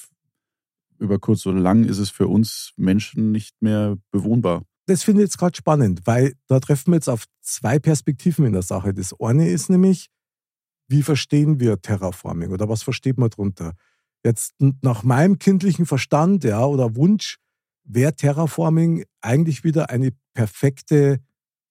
über 1.00 1.20
kurz 1.20 1.46
oder 1.46 1.60
lang 1.60 1.84
ist 1.84 1.98
es 1.98 2.10
für 2.10 2.28
uns 2.28 2.74
Menschen 2.78 3.32
nicht 3.32 3.62
mehr 3.62 3.98
bewohnbar. 4.12 4.64
Das 4.86 5.04
finde 5.04 5.22
ich 5.22 5.28
jetzt 5.28 5.38
gerade 5.38 5.56
spannend, 5.56 6.02
weil 6.06 6.34
da 6.48 6.60
treffen 6.60 6.92
wir 6.92 6.96
jetzt 6.96 7.10
auf 7.10 7.26
zwei 7.42 7.80
Perspektiven 7.80 8.46
in 8.46 8.54
der 8.54 8.62
Sache. 8.62 8.94
Das 8.94 9.14
eine 9.20 9.50
ist 9.50 9.70
nämlich, 9.70 10.10
wie 10.88 11.04
verstehen 11.04 11.60
wir 11.60 11.82
Terraforming 11.82 12.52
oder 12.52 12.70
was 12.70 12.84
versteht 12.84 13.18
man 13.18 13.30
darunter? 13.30 13.74
Jetzt 14.24 14.54
nach 14.60 15.04
meinem 15.04 15.40
kindlichen 15.40 15.86
Verstand 15.86 16.44
ja, 16.44 16.64
oder 16.66 16.96
Wunsch 16.96 17.38
wäre 17.84 18.16
Terraforming 18.16 19.06
eigentlich 19.22 19.64
wieder 19.64 19.90
eine 19.90 20.12
perfekte 20.34 21.20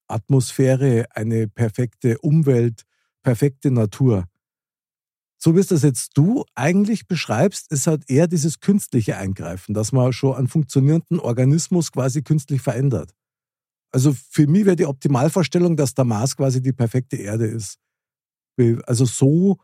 Atmosphäre, 0.08 1.06
eine 1.14 1.48
perfekte 1.48 2.18
Umwelt, 2.18 2.82
perfekte 3.22 3.70
Natur. 3.70 4.24
So 5.38 5.54
wie 5.56 5.60
es 5.60 5.68
das 5.68 5.82
jetzt 5.82 6.18
du 6.18 6.44
eigentlich 6.54 7.06
beschreibst, 7.06 7.72
ist 7.72 7.86
halt 7.86 8.10
eher 8.10 8.26
dieses 8.26 8.60
künstliche 8.60 9.16
Eingreifen, 9.16 9.72
dass 9.72 9.92
man 9.92 10.12
schon 10.12 10.36
einen 10.36 10.48
funktionierenden 10.48 11.18
Organismus 11.18 11.92
quasi 11.92 12.22
künstlich 12.22 12.60
verändert. 12.60 13.14
Also 13.90 14.12
für 14.12 14.46
mich 14.46 14.66
wäre 14.66 14.76
die 14.76 14.86
Optimalvorstellung, 14.86 15.76
dass 15.76 15.94
der 15.94 16.04
Mars 16.04 16.36
quasi 16.36 16.60
die 16.60 16.72
perfekte 16.72 17.16
Erde 17.16 17.46
ist. 17.46 17.78
Also 18.84 19.06
so 19.06 19.58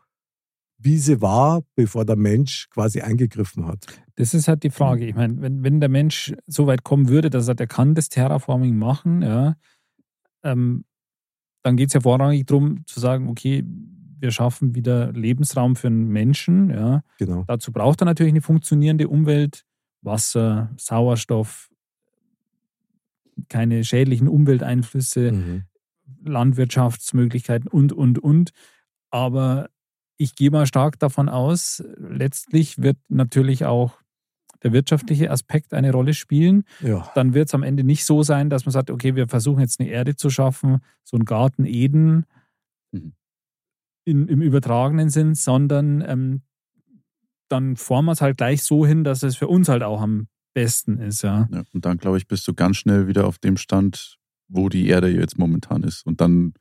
wie 0.77 0.97
sie 0.97 1.21
war, 1.21 1.63
bevor 1.75 2.05
der 2.05 2.15
Mensch 2.15 2.69
quasi 2.69 3.01
eingegriffen 3.01 3.65
hat. 3.65 3.85
Das 4.15 4.33
ist 4.33 4.47
halt 4.47 4.63
die 4.63 4.69
Frage. 4.69 5.05
Ich 5.05 5.15
meine, 5.15 5.41
wenn, 5.41 5.63
wenn 5.63 5.79
der 5.79 5.89
Mensch 5.89 6.33
so 6.45 6.67
weit 6.67 6.83
kommen 6.83 7.09
würde, 7.09 7.29
dass 7.29 7.47
er 7.47 7.55
der 7.55 7.67
kann 7.67 7.95
das 7.95 8.09
Terraforming 8.09 8.77
machen, 8.77 9.21
ja, 9.21 9.55
ähm, 10.43 10.85
dann 11.63 11.75
geht 11.75 11.89
es 11.89 11.93
ja 11.93 12.01
vorrangig 12.01 12.45
darum 12.45 12.85
zu 12.85 12.99
sagen, 12.99 13.27
okay, 13.27 13.63
wir 14.19 14.31
schaffen 14.31 14.75
wieder 14.75 15.11
Lebensraum 15.11 15.75
für 15.75 15.87
einen 15.87 16.07
Menschen. 16.07 16.69
Ja. 16.69 17.03
Genau. 17.19 17.43
Dazu 17.47 17.71
braucht 17.71 18.01
er 18.01 18.05
natürlich 18.05 18.33
eine 18.33 18.41
funktionierende 18.41 19.07
Umwelt, 19.07 19.65
Wasser, 20.01 20.71
Sauerstoff, 20.77 21.69
keine 23.49 23.83
schädlichen 23.83 24.27
Umwelteinflüsse, 24.27 25.31
mhm. 25.31 25.63
Landwirtschaftsmöglichkeiten 26.23 27.67
und, 27.67 27.93
und, 27.93 28.19
und. 28.19 28.51
Aber 29.09 29.69
ich 30.17 30.35
gehe 30.35 30.51
mal 30.51 30.65
stark 30.65 30.99
davon 30.99 31.29
aus, 31.29 31.83
letztlich 31.97 32.81
wird 32.81 32.97
natürlich 33.07 33.65
auch 33.65 33.99
der 34.63 34.73
wirtschaftliche 34.73 35.29
Aspekt 35.29 35.73
eine 35.73 35.91
Rolle 35.91 36.13
spielen. 36.13 36.63
Ja. 36.81 37.09
Dann 37.13 37.33
wird 37.33 37.47
es 37.47 37.53
am 37.53 37.63
Ende 37.63 37.83
nicht 37.83 38.05
so 38.05 38.23
sein, 38.23 38.49
dass 38.49 38.65
man 38.65 38.73
sagt, 38.73 38.89
okay, 38.89 39.15
wir 39.15 39.27
versuchen 39.27 39.61
jetzt 39.61 39.79
eine 39.79 39.89
Erde 39.89 40.15
zu 40.15 40.29
schaffen, 40.29 40.79
so 41.03 41.17
ein 41.17 41.25
Garten 41.25 41.65
Eden 41.65 42.25
mhm. 42.91 43.13
in, 44.05 44.27
im 44.27 44.41
übertragenen 44.41 45.09
Sinn, 45.09 45.35
sondern 45.35 46.01
ähm, 46.01 46.41
dann 47.49 47.75
formen 47.75 48.07
wir 48.07 48.13
es 48.13 48.21
halt 48.21 48.37
gleich 48.37 48.63
so 48.63 48.85
hin, 48.85 49.03
dass 49.03 49.23
es 49.23 49.37
für 49.37 49.47
uns 49.47 49.69
halt 49.69 49.83
auch 49.83 50.01
am 50.01 50.27
besten 50.53 50.97
ist, 50.97 51.21
ja. 51.21 51.47
ja 51.51 51.63
und 51.71 51.85
dann, 51.85 51.97
glaube 51.97 52.17
ich, 52.17 52.27
bist 52.27 52.47
du 52.47 52.53
ganz 52.53 52.77
schnell 52.77 53.07
wieder 53.07 53.27
auf 53.27 53.37
dem 53.37 53.57
Stand, 53.57 54.17
wo 54.47 54.69
die 54.69 54.87
Erde 54.87 55.07
jetzt 55.07 55.37
momentan 55.37 55.83
ist. 55.83 56.05
Und 56.05 56.19
dann 56.19 56.53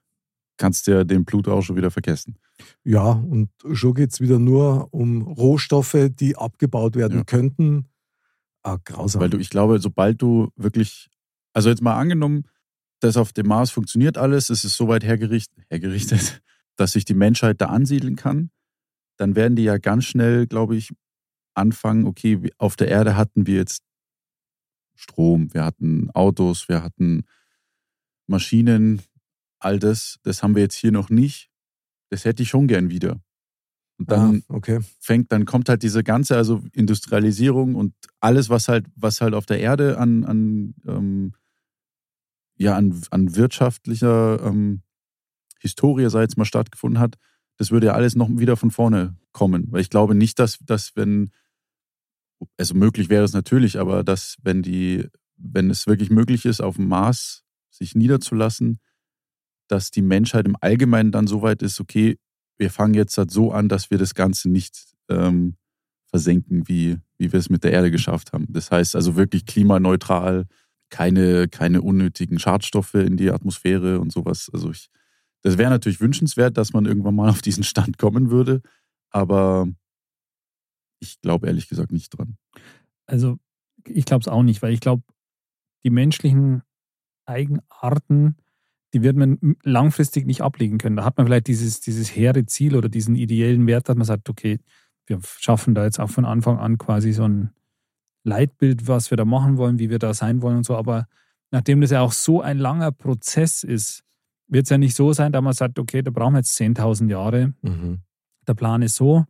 kannst 0.58 0.86
du 0.86 0.92
ja 0.92 1.04
den 1.04 1.24
Pluto 1.24 1.52
auch 1.52 1.62
schon 1.62 1.76
wieder 1.76 1.90
vergessen. 1.90 2.36
Ja, 2.84 3.10
und 3.10 3.50
schon 3.72 3.94
geht 3.94 4.12
es 4.12 4.20
wieder 4.20 4.38
nur 4.38 4.92
um 4.92 5.22
Rohstoffe, 5.22 5.96
die 6.10 6.36
abgebaut 6.36 6.96
werden 6.96 7.18
Ja. 7.18 7.24
könnten. 7.24 7.86
Ah, 8.62 8.78
grausam. 8.84 9.20
Weil 9.20 9.30
du, 9.30 9.38
ich 9.38 9.50
glaube, 9.50 9.78
sobald 9.80 10.20
du 10.22 10.50
wirklich, 10.56 11.08
also 11.52 11.68
jetzt 11.68 11.82
mal 11.82 11.96
angenommen, 11.96 12.44
dass 13.00 13.16
auf 13.16 13.32
dem 13.32 13.46
Mars 13.46 13.70
funktioniert 13.70 14.18
alles, 14.18 14.50
es 14.50 14.64
ist 14.64 14.76
so 14.76 14.88
weit 14.88 15.04
hergerichtet, 15.04 15.64
hergerichtet, 15.68 16.42
dass 16.76 16.92
sich 16.92 17.04
die 17.04 17.14
Menschheit 17.14 17.60
da 17.60 17.66
ansiedeln 17.66 18.16
kann, 18.16 18.50
dann 19.18 19.36
werden 19.36 19.56
die 19.56 19.64
ja 19.64 19.78
ganz 19.78 20.04
schnell, 20.04 20.46
glaube 20.46 20.76
ich, 20.76 20.92
anfangen, 21.54 22.06
okay, 22.06 22.50
auf 22.58 22.76
der 22.76 22.88
Erde 22.88 23.16
hatten 23.16 23.46
wir 23.46 23.56
jetzt 23.56 23.82
Strom, 24.94 25.52
wir 25.52 25.64
hatten 25.64 26.10
Autos, 26.12 26.68
wir 26.68 26.82
hatten 26.82 27.24
Maschinen, 28.26 29.02
all 29.58 29.78
das, 29.78 30.18
das 30.22 30.42
haben 30.42 30.54
wir 30.54 30.62
jetzt 30.62 30.74
hier 30.74 30.92
noch 30.92 31.10
nicht. 31.10 31.50
Das 32.10 32.24
hätte 32.24 32.42
ich 32.42 32.48
schon 32.48 32.66
gern 32.66 32.90
wieder. 32.90 33.20
Und 33.98 34.10
dann 34.10 34.42
ah, 34.48 34.54
okay. 34.54 34.80
fängt, 35.00 35.32
dann 35.32 35.46
kommt 35.46 35.68
halt 35.68 35.82
diese 35.82 36.04
ganze, 36.04 36.36
also 36.36 36.62
Industrialisierung 36.72 37.74
und 37.74 37.94
alles, 38.20 38.50
was 38.50 38.68
halt, 38.68 38.86
was 38.94 39.20
halt 39.20 39.34
auf 39.34 39.46
der 39.46 39.60
Erde 39.60 39.98
an, 39.98 40.24
an, 40.24 40.74
ähm, 40.86 41.32
ja, 42.56 42.76
an, 42.76 43.00
an 43.10 43.34
wirtschaftlicher 43.36 44.42
ähm, 44.44 44.82
Historie, 45.60 46.10
sei 46.10 46.22
jetzt 46.22 46.36
mal 46.36 46.44
stattgefunden 46.44 47.00
hat, 47.00 47.16
das 47.56 47.70
würde 47.70 47.86
ja 47.86 47.92
alles 47.94 48.16
noch 48.16 48.28
wieder 48.30 48.56
von 48.56 48.70
vorne 48.70 49.16
kommen. 49.32 49.72
Weil 49.72 49.80
ich 49.80 49.90
glaube 49.90 50.14
nicht, 50.14 50.38
dass, 50.38 50.58
dass 50.60 50.94
wenn, 50.94 51.30
also 52.58 52.74
möglich 52.74 53.08
wäre 53.08 53.24
es 53.24 53.32
natürlich, 53.32 53.78
aber 53.78 54.04
dass, 54.04 54.36
wenn 54.42 54.62
die, 54.62 55.08
wenn 55.36 55.70
es 55.70 55.86
wirklich 55.86 56.10
möglich 56.10 56.44
ist, 56.44 56.60
auf 56.60 56.76
dem 56.76 56.88
Mars 56.88 57.44
sich 57.70 57.94
niederzulassen, 57.94 58.78
dass 59.68 59.90
die 59.90 60.02
Menschheit 60.02 60.46
im 60.46 60.56
Allgemeinen 60.60 61.12
dann 61.12 61.26
so 61.26 61.42
weit 61.42 61.62
ist, 61.62 61.80
okay, 61.80 62.18
wir 62.58 62.70
fangen 62.70 62.94
jetzt 62.94 63.18
halt 63.18 63.30
so 63.30 63.52
an, 63.52 63.68
dass 63.68 63.90
wir 63.90 63.98
das 63.98 64.14
Ganze 64.14 64.48
nicht 64.48 64.94
ähm, 65.08 65.56
versenken, 66.08 66.68
wie, 66.68 66.98
wie 67.18 67.32
wir 67.32 67.38
es 67.38 67.50
mit 67.50 67.64
der 67.64 67.72
Erde 67.72 67.90
geschafft 67.90 68.32
haben. 68.32 68.46
Das 68.48 68.70
heißt 68.70 68.96
also 68.96 69.16
wirklich 69.16 69.44
klimaneutral, 69.44 70.46
keine, 70.88 71.48
keine 71.48 71.82
unnötigen 71.82 72.38
Schadstoffe 72.38 72.94
in 72.94 73.16
die 73.16 73.30
Atmosphäre 73.30 74.00
und 74.00 74.12
sowas. 74.12 74.50
Also 74.52 74.70
ich, 74.70 74.88
das 75.42 75.58
wäre 75.58 75.70
natürlich 75.70 76.00
wünschenswert, 76.00 76.56
dass 76.56 76.72
man 76.72 76.86
irgendwann 76.86 77.14
mal 77.14 77.28
auf 77.30 77.42
diesen 77.42 77.64
Stand 77.64 77.98
kommen 77.98 78.30
würde, 78.30 78.62
aber 79.10 79.68
ich 81.00 81.20
glaube 81.20 81.46
ehrlich 81.46 81.68
gesagt 81.68 81.92
nicht 81.92 82.10
dran. 82.10 82.36
Also 83.06 83.38
ich 83.84 84.04
glaube 84.04 84.22
es 84.22 84.28
auch 84.28 84.42
nicht, 84.42 84.62
weil 84.62 84.72
ich 84.72 84.80
glaube, 84.80 85.02
die 85.84 85.90
menschlichen 85.90 86.62
Eigenarten, 87.26 88.36
die 88.96 89.02
wird 89.02 89.14
man 89.16 89.38
langfristig 89.62 90.24
nicht 90.24 90.40
ablegen 90.40 90.78
können. 90.78 90.96
Da 90.96 91.04
hat 91.04 91.18
man 91.18 91.26
vielleicht 91.26 91.48
dieses, 91.48 91.82
dieses 91.82 92.08
hehre 92.16 92.46
Ziel 92.46 92.74
oder 92.76 92.88
diesen 92.88 93.14
ideellen 93.14 93.66
Wert, 93.66 93.90
dass 93.90 93.96
man 93.96 94.06
sagt, 94.06 94.30
okay, 94.30 94.58
wir 95.06 95.20
schaffen 95.38 95.74
da 95.74 95.84
jetzt 95.84 96.00
auch 96.00 96.08
von 96.08 96.24
Anfang 96.24 96.58
an 96.58 96.78
quasi 96.78 97.12
so 97.12 97.24
ein 97.28 97.50
Leitbild, 98.24 98.88
was 98.88 99.10
wir 99.10 99.18
da 99.18 99.26
machen 99.26 99.58
wollen, 99.58 99.78
wie 99.78 99.90
wir 99.90 99.98
da 99.98 100.14
sein 100.14 100.40
wollen 100.40 100.56
und 100.56 100.64
so. 100.64 100.74
Aber 100.76 101.08
nachdem 101.50 101.82
das 101.82 101.90
ja 101.90 102.00
auch 102.00 102.12
so 102.12 102.40
ein 102.40 102.56
langer 102.56 102.90
Prozess 102.90 103.62
ist, 103.62 104.02
wird 104.48 104.64
es 104.64 104.70
ja 104.70 104.78
nicht 104.78 104.96
so 104.96 105.12
sein, 105.12 105.30
dass 105.30 105.42
man 105.42 105.52
sagt, 105.52 105.78
okay, 105.78 106.00
da 106.00 106.10
brauchen 106.10 106.32
wir 106.32 106.38
jetzt 106.38 106.56
10.000 106.58 107.10
Jahre, 107.10 107.52
Mhm. 107.60 107.98
der 108.48 108.54
Plan 108.54 108.80
ist 108.80 108.94
so, 108.94 109.26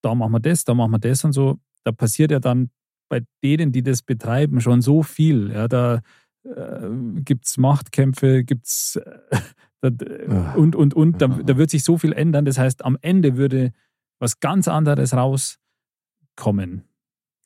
da 0.00 0.14
machen 0.14 0.32
wir 0.32 0.40
das, 0.40 0.64
da 0.64 0.72
machen 0.72 0.92
wir 0.92 0.98
das 1.00 1.22
und 1.24 1.32
so. 1.32 1.58
Da 1.84 1.92
passiert 1.92 2.30
ja 2.30 2.40
dann 2.40 2.70
bei 3.10 3.20
denen, 3.44 3.72
die 3.72 3.82
das 3.82 4.00
betreiben, 4.00 4.62
schon 4.62 4.80
so 4.80 5.02
viel. 5.02 5.50
Ja, 5.52 5.68
da 5.68 6.00
äh, 6.44 6.88
gibt 7.24 7.46
es 7.46 7.58
Machtkämpfe, 7.58 8.44
gibt 8.44 8.66
es 8.66 8.96
äh, 9.82 9.90
Ah. 10.28 10.54
und, 10.54 10.76
und, 10.76 10.94
und. 10.94 11.20
Da, 11.20 11.26
da 11.26 11.56
wird 11.56 11.70
sich 11.70 11.82
so 11.82 11.98
viel 11.98 12.12
ändern. 12.12 12.44
Das 12.44 12.56
heißt, 12.56 12.84
am 12.84 12.96
Ende 13.00 13.36
würde 13.36 13.72
was 14.20 14.38
ganz 14.38 14.68
anderes 14.68 15.12
rauskommen. 15.12 16.84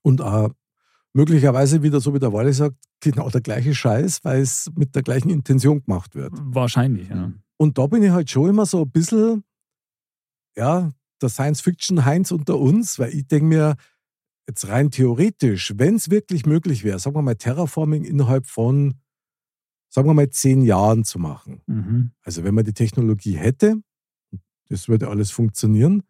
Und 0.02 0.20
auch 0.20 0.50
möglicherweise 1.14 1.82
wieder, 1.82 1.98
so 2.00 2.12
wie 2.12 2.18
der 2.18 2.34
Wally 2.34 2.52
sagt, 2.52 2.76
genau 3.00 3.30
der 3.30 3.40
gleiche 3.40 3.74
Scheiß, 3.74 4.22
weil 4.22 4.42
es 4.42 4.70
mit 4.76 4.94
der 4.94 5.02
gleichen 5.02 5.30
Intention 5.30 5.82
gemacht 5.82 6.14
wird. 6.14 6.32
Wahrscheinlich, 6.34 7.08
ja. 7.08 7.32
Und 7.56 7.78
da 7.78 7.86
bin 7.86 8.02
ich 8.02 8.10
halt 8.10 8.30
schon 8.30 8.50
immer 8.50 8.66
so 8.66 8.82
ein 8.82 8.90
bisschen, 8.90 9.42
ja, 10.56 10.92
der 11.22 11.30
Science-Fiction-Heinz 11.30 12.32
unter 12.32 12.58
uns, 12.58 12.98
weil 12.98 13.14
ich 13.14 13.26
denke 13.26 13.46
mir, 13.46 13.76
jetzt 14.48 14.68
rein 14.68 14.90
theoretisch, 14.90 15.72
wenn 15.76 15.96
es 15.96 16.10
wirklich 16.10 16.46
möglich 16.46 16.84
wäre, 16.84 16.98
sagen 16.98 17.16
wir 17.16 17.22
mal 17.22 17.34
Terraforming 17.36 18.04
innerhalb 18.04 18.46
von, 18.46 18.94
sagen 19.88 20.08
wir 20.08 20.14
mal, 20.14 20.30
zehn 20.30 20.62
Jahren 20.62 21.04
zu 21.04 21.18
machen. 21.18 21.62
Mhm. 21.66 22.10
Also 22.22 22.44
wenn 22.44 22.54
man 22.54 22.64
die 22.64 22.72
Technologie 22.74 23.36
hätte, 23.36 23.76
das 24.68 24.88
würde 24.88 25.08
alles 25.08 25.30
funktionieren, 25.30 26.02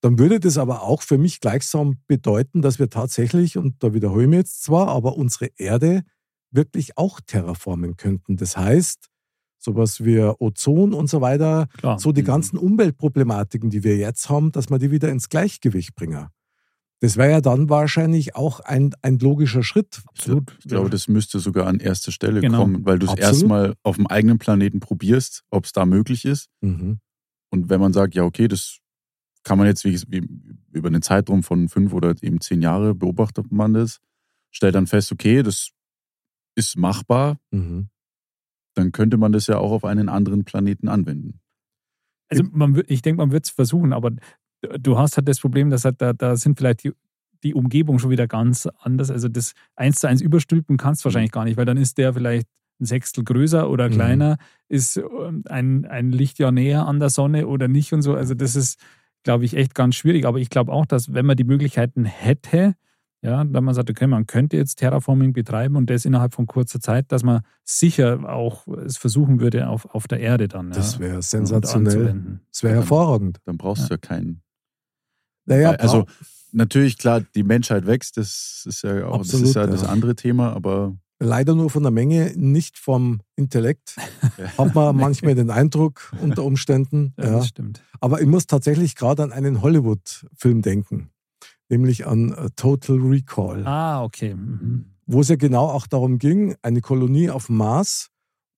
dann 0.00 0.18
würde 0.18 0.38
das 0.40 0.58
aber 0.58 0.82
auch 0.82 1.02
für 1.02 1.18
mich 1.18 1.40
gleichsam 1.40 1.96
bedeuten, 2.06 2.62
dass 2.62 2.78
wir 2.78 2.90
tatsächlich, 2.90 3.56
und 3.56 3.82
da 3.82 3.94
wiederhole 3.94 4.24
ich 4.24 4.28
mich 4.28 4.38
jetzt 4.38 4.62
zwar, 4.62 4.88
aber 4.88 5.16
unsere 5.16 5.50
Erde 5.56 6.02
wirklich 6.50 6.96
auch 6.96 7.20
terraformen 7.26 7.96
könnten. 7.96 8.36
Das 8.36 8.56
heißt, 8.56 9.08
sowas 9.58 10.04
wie 10.04 10.20
Ozon 10.20 10.92
und 10.94 11.08
so 11.08 11.20
weiter, 11.20 11.66
Klar. 11.78 11.98
so 11.98 12.12
die 12.12 12.22
Mhm. 12.22 12.26
ganzen 12.26 12.58
Umweltproblematiken, 12.58 13.70
die 13.70 13.82
wir 13.82 13.96
jetzt 13.96 14.28
haben, 14.28 14.52
dass 14.52 14.70
wir 14.70 14.78
die 14.78 14.90
wieder 14.90 15.10
ins 15.10 15.28
Gleichgewicht 15.28 15.94
bringen. 15.94 16.28
Das 17.00 17.16
wäre 17.18 17.30
ja 17.30 17.40
dann 17.42 17.68
wahrscheinlich 17.68 18.36
auch 18.36 18.60
ein, 18.60 18.94
ein 19.02 19.18
logischer 19.18 19.62
Schritt. 19.62 20.02
Absolut. 20.06 20.56
Ich 20.60 20.68
glaube, 20.68 20.88
das 20.88 21.08
müsste 21.08 21.40
sogar 21.40 21.66
an 21.66 21.78
erster 21.78 22.10
Stelle 22.10 22.40
Genau. 22.40 22.62
kommen, 22.62 22.86
weil 22.86 22.98
du 22.98 23.06
es 23.06 23.14
erstmal 23.18 23.74
auf 23.82 23.96
dem 23.96 24.06
eigenen 24.06 24.38
Planeten 24.38 24.80
probierst, 24.80 25.44
ob 25.50 25.66
es 25.66 25.72
da 25.72 25.84
möglich 25.84 26.24
ist. 26.24 26.48
Mhm. 26.62 27.00
Und 27.50 27.68
wenn 27.68 27.80
man 27.80 27.92
sagt, 27.92 28.14
ja, 28.14 28.24
okay, 28.24 28.48
das 28.48 28.78
kann 29.44 29.58
man 29.58 29.66
jetzt 29.66 29.84
wie, 29.84 30.00
wie, 30.08 30.26
über 30.72 30.88
einen 30.88 31.02
Zeitraum 31.02 31.42
von 31.42 31.68
fünf 31.68 31.92
oder 31.92 32.14
eben 32.22 32.40
zehn 32.40 32.62
Jahre 32.62 32.94
beobachtet 32.94 33.52
man 33.52 33.74
das, 33.74 34.00
stellt 34.50 34.74
dann 34.74 34.86
fest, 34.86 35.12
okay, 35.12 35.42
das 35.42 35.70
ist 36.56 36.76
machbar, 36.78 37.38
Mhm. 37.50 37.88
dann 38.74 38.90
könnte 38.92 39.18
man 39.18 39.32
das 39.32 39.46
ja 39.46 39.58
auch 39.58 39.70
auf 39.70 39.84
einen 39.84 40.08
anderen 40.08 40.44
Planeten 40.44 40.88
anwenden. 40.88 41.40
Also 42.28 42.42
man, 42.50 42.82
ich 42.88 43.02
denke, 43.02 43.18
man 43.18 43.30
wird 43.30 43.44
es 43.44 43.50
versuchen, 43.50 43.92
aber 43.92 44.12
du 44.78 44.98
hast 44.98 45.16
halt 45.16 45.28
das 45.28 45.40
Problem, 45.40 45.70
dass 45.70 45.84
halt 45.84 46.00
da, 46.00 46.12
da 46.12 46.36
sind 46.36 46.58
vielleicht 46.58 46.84
die, 46.84 46.92
die 47.42 47.54
Umgebung 47.54 47.98
schon 47.98 48.10
wieder 48.10 48.26
ganz 48.26 48.66
anders. 48.80 49.10
Also 49.10 49.28
das 49.28 49.52
eins 49.74 50.00
zu 50.00 50.08
eins 50.08 50.20
überstülpen 50.20 50.76
kannst 50.76 51.02
du 51.02 51.06
wahrscheinlich 51.06 51.32
gar 51.32 51.44
nicht, 51.44 51.56
weil 51.56 51.64
dann 51.66 51.76
ist 51.76 51.98
der 51.98 52.14
vielleicht 52.14 52.46
ein 52.80 52.84
Sechstel 52.86 53.24
größer 53.24 53.70
oder 53.70 53.88
Mhm. 53.88 53.92
kleiner, 53.92 54.36
ist 54.68 54.96
ähm, 54.96 55.42
ein, 55.48 55.84
ein 55.86 56.12
Lichtjahr 56.12 56.52
näher 56.52 56.86
an 56.86 56.98
der 57.00 57.10
Sonne 57.10 57.46
oder 57.46 57.68
nicht 57.68 57.92
und 57.92 58.02
so. 58.02 58.14
Also 58.14 58.34
das 58.34 58.56
ist, 58.56 58.78
glaube 59.22 59.44
ich, 59.44 59.56
echt 59.56 59.74
ganz 59.74 59.94
schwierig. 59.94 60.26
Aber 60.26 60.38
ich 60.38 60.50
glaube 60.50 60.72
auch, 60.72 60.86
dass 60.86 61.12
wenn 61.14 61.26
man 61.26 61.36
die 61.36 61.44
Möglichkeiten 61.44 62.04
hätte, 62.04 62.74
ja, 63.22 63.44
wenn 63.50 63.64
man 63.64 63.74
sagt, 63.74 63.90
okay, 63.90 64.06
man 64.06 64.26
könnte 64.26 64.56
jetzt 64.56 64.76
Terraforming 64.76 65.32
betreiben 65.32 65.76
und 65.76 65.88
das 65.90 66.04
innerhalb 66.04 66.34
von 66.34 66.46
kurzer 66.46 66.80
Zeit, 66.80 67.10
dass 67.10 67.24
man 67.24 67.40
sicher 67.64 68.28
auch 68.28 68.68
es 68.68 68.98
versuchen 68.98 69.40
würde 69.40 69.68
auf, 69.68 69.86
auf 69.86 70.06
der 70.06 70.20
Erde 70.20 70.48
dann. 70.48 70.70
Das 70.70 70.94
ja, 70.94 71.00
wäre 71.00 71.16
und 71.16 71.24
sensationell. 71.24 72.40
Das 72.52 72.62
wäre 72.62 72.74
hervorragend. 72.74 73.38
Dann 73.44 73.56
brauchst 73.56 73.88
du 73.88 73.94
ja 73.94 73.98
keinen. 73.98 74.42
Naja, 75.46 75.70
also 75.72 76.04
natürlich, 76.52 76.98
klar, 76.98 77.22
die 77.34 77.42
Menschheit 77.42 77.86
wächst, 77.86 78.16
das 78.16 78.64
ist 78.66 78.82
ja 78.82 79.06
auch 79.06 79.18
das, 79.18 79.28
Absolut, 79.28 79.46
ist 79.48 79.54
ja 79.54 79.66
das 79.66 79.82
ja. 79.82 79.88
andere 79.88 80.14
Thema, 80.16 80.52
aber 80.52 80.96
leider 81.18 81.54
nur 81.54 81.70
von 81.70 81.82
der 81.82 81.92
Menge, 81.92 82.32
nicht 82.36 82.78
vom 82.78 83.20
Intellekt. 83.36 83.96
Hat 84.58 84.74
man 84.74 84.96
manchmal 84.96 85.34
den 85.34 85.50
Eindruck 85.50 86.12
unter 86.20 86.44
Umständen. 86.44 87.14
Ja, 87.18 87.24
Ja. 87.26 87.30
das 87.38 87.48
stimmt. 87.48 87.82
Aber 88.00 88.20
ich 88.20 88.26
muss 88.26 88.46
tatsächlich 88.46 88.94
gerade 88.96 89.22
an 89.22 89.32
einen 89.32 89.62
Hollywood-Film 89.62 90.62
denken, 90.62 91.10
nämlich 91.68 92.06
an 92.06 92.32
äh, 92.32 92.50
Total 92.56 92.96
Recall, 92.98 93.66
Ah, 93.66 94.02
okay. 94.04 94.34
Mhm. 94.34 94.86
wo 95.06 95.20
es 95.20 95.28
ja 95.28 95.36
genau 95.36 95.66
auch 95.68 95.86
darum 95.86 96.18
ging, 96.18 96.56
eine 96.62 96.80
Kolonie 96.80 97.30
auf 97.30 97.46
dem 97.46 97.56
Mars, 97.56 98.08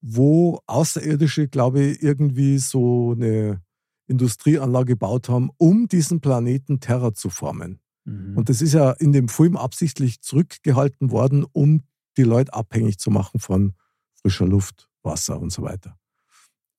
wo 0.00 0.60
Außerirdische, 0.66 1.48
glaube 1.48 1.80
ich, 1.80 2.02
irgendwie 2.02 2.58
so 2.58 3.12
eine 3.16 3.60
Industrieanlage 4.08 4.94
gebaut 4.94 5.28
haben, 5.28 5.50
um 5.58 5.86
diesen 5.86 6.20
Planeten 6.20 6.80
Terra 6.80 7.14
zu 7.14 7.30
formen. 7.30 7.80
Mhm. 8.04 8.36
Und 8.36 8.48
das 8.48 8.62
ist 8.62 8.72
ja 8.72 8.90
in 8.92 9.12
dem 9.12 9.28
Film 9.28 9.56
absichtlich 9.56 10.20
zurückgehalten 10.22 11.10
worden, 11.10 11.44
um 11.52 11.82
die 12.16 12.24
Leute 12.24 12.52
abhängig 12.54 12.98
zu 12.98 13.10
machen 13.10 13.38
von 13.38 13.74
frischer 14.14 14.46
Luft, 14.46 14.90
Wasser 15.02 15.38
und 15.40 15.50
so 15.50 15.62
weiter. 15.62 15.98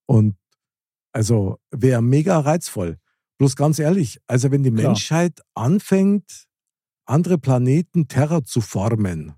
Und 0.06 0.36
also 1.12 1.60
wäre 1.72 2.02
mega 2.02 2.40
reizvoll. 2.40 2.98
Bloß 3.38 3.56
ganz 3.56 3.80
ehrlich, 3.80 4.20
also 4.28 4.52
wenn 4.52 4.64
die 4.64 4.72
Klar. 4.72 4.88
Menschheit 4.88 5.42
anfängt, 5.54 6.48
andere 7.06 7.38
Planeten 7.38 8.08
Terra 8.08 8.44
zu 8.44 8.62
formen, 8.62 9.34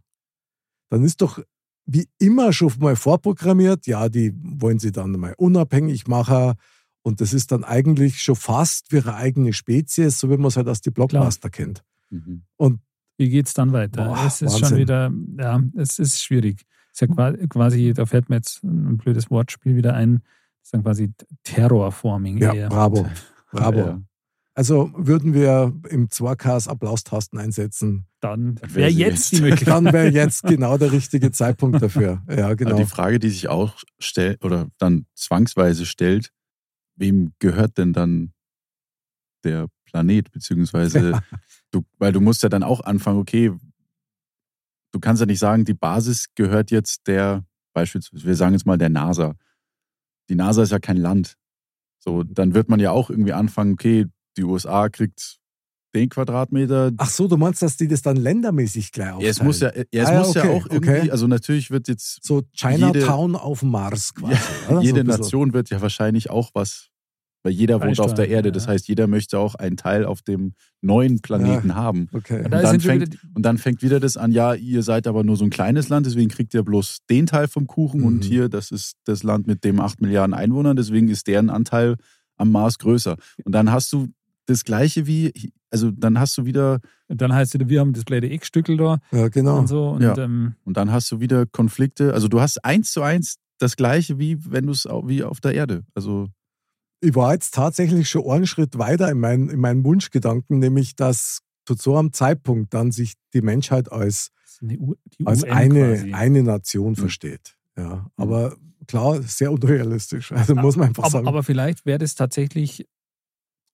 dann 0.90 1.04
ist 1.04 1.22
doch 1.22 1.40
wie 1.86 2.10
immer 2.20 2.54
schon 2.54 2.74
mal 2.80 2.96
vorprogrammiert, 2.96 3.88
ja, 3.88 4.10
die 4.10 4.34
wollen 4.36 4.80
sie 4.80 4.92
dann 4.92 5.12
mal 5.12 5.34
unabhängig 5.38 6.08
machen. 6.08 6.54
Und 7.04 7.20
das 7.22 7.34
ist 7.34 7.52
dann 7.52 7.64
eigentlich 7.64 8.22
schon 8.22 8.36
fast 8.36 8.92
wie 8.92 8.98
ihre 8.98 9.16
eigene 9.16 9.54
Spezies, 9.54 10.20
so 10.20 10.30
wie 10.30 10.38
man 10.38 10.46
es 10.48 10.58
halt 10.58 10.68
aus 10.68 10.82
die 10.82 10.92
Blockbuster 10.92 11.50
kennt. 11.50 11.84
mhm. 12.10 12.44
Wie 13.18 13.30
geht 13.30 13.46
es 13.48 13.54
dann 13.54 13.72
weiter? 13.72 14.06
Boah, 14.06 14.26
es 14.26 14.42
ist 14.42 14.54
Wahnsinn. 14.54 14.68
schon 14.70 14.78
wieder, 14.80 15.12
ja, 15.38 15.62
es 15.76 16.00
ist 16.00 16.24
schwierig. 16.24 16.64
Es 16.92 17.02
ist 17.02 17.02
ja 17.02 17.08
qua- 17.08 17.34
quasi, 17.50 17.94
da 17.94 18.06
fällt 18.08 18.30
mir 18.30 18.38
jetzt 18.38 18.64
ein 18.64 18.98
blödes 18.98 19.30
Wortspiel 19.30 19.76
wieder 19.76 19.94
ein, 19.94 20.16
das 20.60 20.68
ist 20.68 20.74
dann 20.74 20.84
quasi 20.84 21.12
Terrorforming 21.44 22.38
Ja, 22.40 22.54
eher. 22.54 22.70
bravo. 22.70 23.08
Bravo. 23.52 23.78
Ja. 23.80 24.02
Also 24.54 24.92
würden 24.96 25.34
wir 25.34 25.74
im 25.90 26.08
2Ks 26.10 26.68
Applaustasten 26.68 27.38
einsetzen, 27.38 28.06
Dann 28.22 28.60
wäre 28.66 28.90
jetzt 28.90 29.32
die 29.34 29.42
Möglichkeit. 29.42 29.68
dann 29.68 29.86
wäre 29.94 30.08
jetzt 30.10 30.44
genau 30.44 30.78
der 30.78 30.92
richtige 30.92 31.32
Zeitpunkt 31.32 31.82
dafür. 31.82 32.22
Ja, 32.30 32.46
Aber 32.46 32.56
genau. 32.56 32.76
die 32.78 32.86
Frage, 32.86 33.20
die 33.20 33.30
sich 33.30 33.50
auch 33.50 33.76
stellt 34.00 34.44
oder 34.44 34.68
dann 34.78 35.06
zwangsweise 35.16 35.86
stellt, 35.86 36.32
wem 36.96 37.34
gehört 37.40 37.78
denn 37.78 37.94
dann 37.94 38.34
der 39.44 39.68
Planet? 39.86 40.32
Beziehungsweise, 40.32 41.22
du, 41.72 41.84
weil 41.98 42.12
du 42.12 42.22
musst 42.22 42.44
ja 42.44 42.50
dann 42.50 42.64
auch 42.64 42.82
anfangen, 42.82 43.20
okay, 43.20 43.52
du 44.92 45.00
kannst 45.00 45.20
ja 45.20 45.26
nicht 45.26 45.40
sagen, 45.40 45.66
die 45.66 45.74
Basis 45.74 46.28
gehört 46.36 46.72
jetzt 46.72 47.08
der, 47.08 47.46
beispielsweise, 47.74 48.26
wir 48.26 48.36
sagen 48.36 48.54
jetzt 48.54 48.66
mal 48.66 48.78
der 48.78 48.90
NASA. 48.90 49.36
Die 50.30 50.36
NASA 50.36 50.64
ist 50.64 50.72
ja 50.72 50.80
kein 50.80 50.98
Land. 50.98 51.38
So, 52.00 52.24
dann 52.24 52.54
wird 52.54 52.70
man 52.70 52.80
ja 52.80 52.92
auch 52.92 53.10
irgendwie 53.10 53.34
anfangen, 53.34 53.74
okay, 53.74 54.08
die 54.38 54.44
USA 54.44 54.90
kriegt 54.90 55.41
den 55.94 56.10
Quadratmeter, 56.10 56.92
Ach 56.98 57.10
so, 57.10 57.28
du 57.28 57.38
meinst, 57.38 57.62
dass 57.62 57.78
die 57.78 57.88
das 57.88 58.02
dann 58.02 58.16
ländermäßig 58.18 58.92
gleich 58.92 59.08
ja, 59.08 59.14
aufteilen? 59.16 59.32
es 59.32 59.44
muss 59.44 59.60
ja, 59.60 59.72
ja, 59.76 59.84
es 59.92 60.08
Ah, 60.08 60.14
ja, 60.14 60.20
muss 60.20 60.34
ja 60.34 60.42
okay, 60.44 60.50
auch 60.52 60.66
irgendwie, 60.70 60.90
okay. 61.00 61.12
also 61.12 61.28
natürlich 61.28 61.70
wird 61.72 61.88
jetzt 61.88 62.24
So 62.24 62.44
Chinatown 62.54 63.36
auf 63.36 63.64
Mars 63.64 64.14
quasi. 64.14 64.36
So 64.70 64.80
jede 64.82 65.04
bisschen. 65.04 65.22
Nation 65.22 65.54
wird 65.54 65.70
ja 65.70 65.82
wahrscheinlich 65.82 66.30
auch 66.30 66.52
was, 66.54 66.88
weil 67.44 67.54
jeder 67.54 67.82
wohnt 67.82 68.00
auf 68.00 68.14
der 68.14 68.30
Erde. 68.30 68.52
Das 68.52 68.66
ja. 68.66 68.72
heißt, 68.72 68.88
jeder 68.88 69.08
möchte 69.08 69.40
auch 69.40 69.56
einen 69.56 69.76
Teil 69.76 70.06
auf 70.06 70.22
dem 70.22 70.54
neuen 70.82 71.22
Planeten 71.22 71.76
haben. 71.76 72.08
Okay. 72.14 72.44
Und 72.46 72.52
Da 72.52 72.62
dann, 72.62 72.80
fängt, 72.80 73.02
wieder 73.14 73.18
und 73.34 73.42
dann 73.44 73.58
fängt 73.58 73.82
wieder 73.82 74.00
das 74.00 74.16
an, 74.16 74.32
ja, 74.32 74.54
ihr 74.54 74.84
seid 74.84 75.08
aber 75.08 75.24
nur 75.24 75.36
so 75.38 75.44
ein 75.44 75.50
kleines 75.50 75.90
Land, 75.90 76.06
deswegen 76.06 76.30
kriegt 76.30 76.54
ihr 76.54 76.64
bloß 76.64 77.00
den 77.10 77.26
Teil 77.26 77.48
vom 77.48 77.68
Kuchen 77.68 78.02
Mhm. 78.02 78.06
und 78.08 78.24
hier, 78.24 78.48
das 78.48 78.72
ist 78.72 78.94
das 79.06 79.24
Land 79.24 79.48
mit 79.48 79.64
dem 79.64 79.80
8 79.82 80.02
Milliarden 80.02 80.34
Einwohnern, 80.36 80.76
deswegen 80.78 81.10
ist 81.10 81.28
deren 81.28 81.50
Anteil 81.50 81.96
am 82.38 82.52
Mars 82.52 82.78
größer. 82.80 83.18
Und 83.44 83.52
dann 83.54 83.72
hast 83.72 83.92
du 83.94 84.08
das 84.52 84.64
gleiche 84.64 85.08
wie, 85.08 85.52
also 85.70 85.92
dann 85.92 86.20
hast 86.20 86.38
du 86.38 86.46
wieder, 86.46 86.80
Und 87.08 87.22
dann 87.22 87.34
heißt 87.34 87.56
es 87.56 87.62
wir 87.70 87.80
haben 87.80 87.94
das 87.94 88.04
blöde 88.06 88.32
X-Stückel 88.32 88.78
da 88.78 89.00
Ja, 89.12 89.28
genau. 89.30 89.60
und 89.60 89.68
so. 89.68 89.90
Und 89.90 90.02
Ja. 90.02 90.18
ähm, 90.18 90.56
und 90.66 90.78
dann 90.78 90.92
hast 90.92 91.12
du 91.12 91.20
wieder 91.20 91.46
Konflikte. 91.46 92.14
Also 92.14 92.28
du 92.28 92.40
hast 92.42 92.64
eins 92.66 92.92
zu 92.92 93.02
eins 93.02 93.38
das 93.60 93.76
gleiche 93.76 94.18
wie 94.20 94.38
wenn 94.52 94.66
du 94.66 94.72
es 94.72 94.86
wie 94.86 95.24
auf 95.24 95.40
der 95.42 95.54
Erde. 95.54 95.84
Also 95.96 96.28
Ich 97.04 97.16
war 97.16 97.34
jetzt 97.34 97.54
tatsächlich 97.56 98.10
schon 98.10 98.30
einen 98.30 98.46
Schritt 98.48 98.78
weiter 98.78 99.10
in, 99.10 99.20
mein, 99.20 99.50
in 99.50 99.60
meinen 99.60 99.84
Wunschgedanken, 99.84 100.60
nämlich 100.60 100.96
dass 100.96 101.40
zu 101.66 101.74
so 101.76 101.98
einem 101.98 102.12
Zeitpunkt 102.14 102.74
dann 102.74 102.92
sich 102.92 103.14
die 103.34 103.42
Menschheit 103.42 103.92
als, 103.92 104.30
die 104.62 104.78
als 105.26 105.44
eine, 105.44 105.96
quasi. 105.96 106.14
eine 106.14 106.44
Nation 106.44 106.92
Mhm. 106.92 106.96
versteht. 106.96 107.56
Ja, 107.78 108.08
aber 108.18 108.56
klar, 108.88 109.22
sehr 109.22 109.52
unrealistisch. 109.52 110.32
Also 110.32 110.54
muss 110.56 110.76
man 110.76 110.90
einfach 110.90 111.04
aber, 111.04 111.12
sagen. 111.12 111.28
aber 111.28 111.44
vielleicht 111.44 111.86
wäre 111.86 112.00
das 112.00 112.16
tatsächlich 112.16 112.86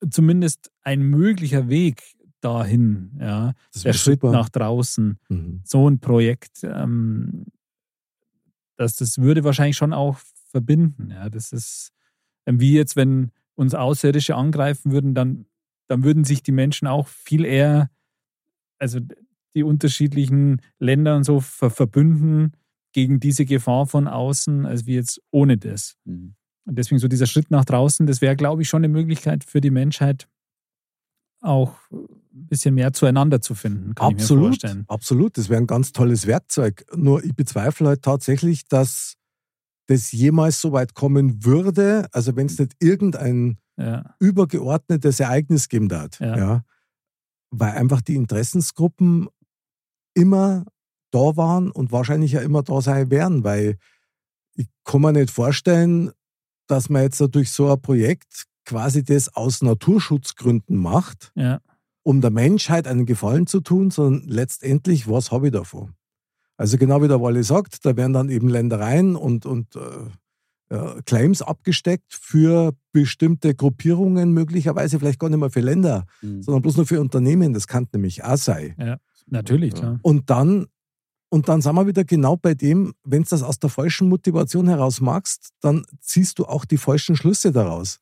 zumindest 0.09 0.71
ein 0.81 1.01
möglicher 1.01 1.69
Weg 1.69 2.03
dahin, 2.41 3.17
ja. 3.19 3.53
das 3.73 3.83
Der 3.83 3.93
Schritt 3.93 4.21
super. 4.21 4.31
nach 4.31 4.49
draußen. 4.49 5.17
Mhm. 5.29 5.61
so 5.63 5.89
ein 5.89 5.99
Projekt, 5.99 6.63
ähm, 6.63 7.45
das, 8.75 8.95
das 8.95 9.17
würde 9.17 9.43
wahrscheinlich 9.43 9.77
schon 9.77 9.93
auch 9.93 10.19
verbinden. 10.51 11.09
Ja, 11.09 11.29
das 11.29 11.51
ist 11.51 11.91
ähm, 12.47 12.59
wie 12.59 12.73
jetzt, 12.73 12.95
wenn 12.95 13.31
uns 13.55 13.75
Außerirdische 13.75 14.35
angreifen 14.35 14.91
würden, 14.91 15.13
dann, 15.13 15.45
dann 15.87 16.03
würden 16.03 16.23
sich 16.23 16.41
die 16.41 16.51
Menschen 16.51 16.87
auch 16.87 17.07
viel 17.07 17.45
eher, 17.45 17.91
also 18.79 18.99
die 19.53 19.63
unterschiedlichen 19.63 20.61
Länder 20.79 21.15
und 21.15 21.23
so 21.23 21.39
ver 21.41 21.69
verbünden 21.69 22.53
gegen 22.93 23.19
diese 23.19 23.45
Gefahr 23.45 23.85
von 23.85 24.07
außen, 24.07 24.65
als 24.65 24.85
wie 24.85 24.95
jetzt 24.95 25.21
ohne 25.29 25.57
das. 25.57 25.97
mhm. 26.05 26.35
Und 26.67 26.77
deswegen 26.77 26.99
so 26.99 27.07
dieser 27.07 27.25
Schritt 27.27 27.49
nach 27.49 27.65
draußen, 27.65 28.05
das 28.07 28.21
wäre, 28.21 28.35
glaube 28.35 28.61
ich, 28.61 28.69
schon 28.69 28.79
eine 28.83 28.89
Möglichkeit 28.93 29.43
für 29.43 29.61
die 29.61 29.71
Menschheit, 29.71 30.27
auch 31.41 31.73
ein 31.91 32.07
bisschen 32.47 32.75
mehr 32.75 32.93
zueinander 32.93 33.41
zu 33.41 33.55
finden, 33.55 33.95
kann 33.95 34.09
ich 34.11 34.15
mir 34.17 34.21
Absolut, 34.21 34.45
vorstellen. 34.47 34.85
absolut. 34.87 35.37
Das 35.37 35.49
wäre 35.49 35.61
ein 35.61 35.67
ganz 35.67 35.91
tolles 35.93 36.27
Werkzeug. 36.27 36.83
Nur 36.95 37.23
ich 37.23 37.35
bezweifle 37.35 37.87
halt 37.87 38.01
tatsächlich, 38.01 38.67
dass 38.67 39.13
das 39.87 40.11
jemals 40.11 40.59
so 40.59 40.73
weit 40.73 40.93
kommen 40.93 41.45
würde, 41.45 42.07
also 42.11 42.35
wenn 42.35 42.47
es 42.47 42.59
nicht 42.59 42.73
irgendein 42.79 43.57
Ja. 43.77 44.15
übergeordnetes 44.19 45.19
Ereignis 45.19 45.69
geben 45.69 45.89
hat. 45.93 46.19
Ja. 46.19 46.65
Weil 47.51 47.71
einfach 47.73 48.01
die 48.01 48.15
Interessensgruppen 48.15 49.29
immer 50.15 50.65
da 51.11 51.37
waren 51.37 51.71
und 51.71 51.91
wahrscheinlich 51.91 52.33
ja 52.33 52.41
immer 52.41 52.63
da 52.63 52.81
sein 52.81 53.09
werden, 53.11 53.43
weil 53.45 53.77
ich 54.55 54.67
kann 54.83 55.01
mir 55.01 55.13
nicht 55.13 55.29
vorstellen, 55.31 56.11
dass 56.67 56.89
man 56.89 57.03
jetzt 57.03 57.21
durch 57.31 57.51
so 57.51 57.71
ein 57.71 57.81
Projekt 57.81 58.45
quasi 58.65 59.03
das 59.03 59.33
aus 59.35 59.61
Naturschutzgründen 59.61 60.77
macht, 60.77 61.31
Ja. 61.35 61.59
um 62.03 62.21
der 62.21 62.31
Menschheit 62.31 62.87
einen 62.87 63.05
Gefallen 63.05 63.47
zu 63.47 63.61
tun, 63.61 63.91
sondern 63.91 64.27
letztendlich, 64.27 65.09
was 65.09 65.31
habe 65.31 65.47
ich 65.47 65.53
davon? 65.53 65.93
Also 66.57 66.77
genau 66.77 67.01
wie 67.01 67.07
der 67.07 67.21
Wally 67.21 67.43
sagt, 67.43 67.85
da 67.85 67.95
werden 67.95 68.13
dann 68.13 68.29
eben 68.29 68.49
Ländereien 68.49 69.15
und, 69.15 69.45
und 69.45 69.75
äh, 69.75 69.79
ja, 70.69 70.95
Claims 71.05 71.41
abgesteckt 71.41 72.11
für 72.13 72.73
bestimmte 72.91 73.55
Gruppierungen, 73.55 74.33
möglicherweise 74.33 74.99
vielleicht 74.99 75.19
gar 75.19 75.29
nicht 75.29 75.39
mehr 75.39 75.49
für 75.51 75.61
Länder, 75.61 76.05
Mhm. 76.21 76.41
sondern 76.41 76.61
bloß 76.61 76.77
nur 76.77 76.85
für 76.87 76.99
Unternehmen. 76.99 77.53
Das 77.53 77.67
kann 77.67 77.87
nämlich 77.93 78.23
auch 78.23 78.37
sein. 78.37 78.75
Natürlich, 79.27 79.73
Ja. 79.73 79.79
klar. 79.79 79.99
Und 80.01 80.29
dann, 80.29 80.65
und 81.29 81.49
dann 81.49 81.61
sind 81.61 81.75
wir 81.75 81.87
wieder 81.87 82.03
genau 82.03 82.37
bei 82.37 82.53
dem, 82.53 82.93
wenn 83.03 83.23
du 83.23 83.29
das 83.29 83.43
aus 83.43 83.59
der 83.59 83.69
falschen 83.69 84.07
Motivation 84.09 84.67
heraus 84.67 85.01
magst, 85.01 85.49
dann 85.61 85.85
ziehst 85.99 86.39
du 86.39 86.45
auch 86.45 86.65
die 86.65 86.77
falschen 86.77 87.15
Schlüsse 87.15 87.51
daraus. 87.51 87.99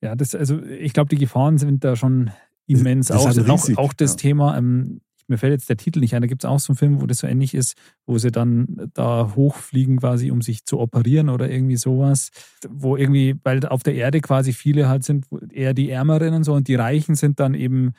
Ja, 0.00 0.14
das, 0.14 0.34
also 0.34 0.62
ich 0.62 0.92
glaube, 0.92 1.08
die 1.08 1.18
Gefahren 1.18 1.58
sind 1.58 1.82
da 1.82 1.96
schon 1.96 2.30
immens. 2.66 3.10
Auch, 3.10 3.30
sind 3.32 3.50
auch, 3.50 3.62
riesig, 3.62 3.78
auch 3.78 3.92
das 3.92 4.12
ja. 4.12 4.16
Thema, 4.18 4.56
ähm, 4.56 5.00
mir 5.28 5.38
fällt 5.38 5.52
jetzt 5.52 5.68
der 5.68 5.76
Titel 5.76 6.00
nicht 6.00 6.14
ein, 6.14 6.22
da 6.22 6.28
gibt 6.28 6.44
es 6.44 6.48
auch 6.48 6.60
so 6.60 6.72
einen 6.72 6.76
Film, 6.76 7.00
wo 7.00 7.06
das 7.06 7.18
so 7.18 7.26
ähnlich 7.26 7.54
ist, 7.54 7.74
wo 8.06 8.18
sie 8.18 8.30
dann 8.30 8.90
da 8.94 9.32
hochfliegen 9.34 9.98
quasi, 9.98 10.30
um 10.30 10.40
sich 10.40 10.64
zu 10.64 10.78
operieren 10.78 11.28
oder 11.28 11.50
irgendwie 11.50 11.76
sowas. 11.76 12.30
Wo 12.68 12.96
irgendwie, 12.96 13.34
weil 13.42 13.66
auf 13.66 13.82
der 13.82 13.94
Erde 13.94 14.20
quasi 14.20 14.52
viele 14.52 14.88
halt 14.88 15.04
sind, 15.04 15.26
eher 15.50 15.74
die 15.74 15.90
Ärmeren 15.90 16.34
und 16.34 16.44
so 16.44 16.54
und 16.54 16.68
die 16.68 16.76
Reichen 16.76 17.16
sind 17.16 17.40
dann 17.40 17.54
eben 17.54 17.94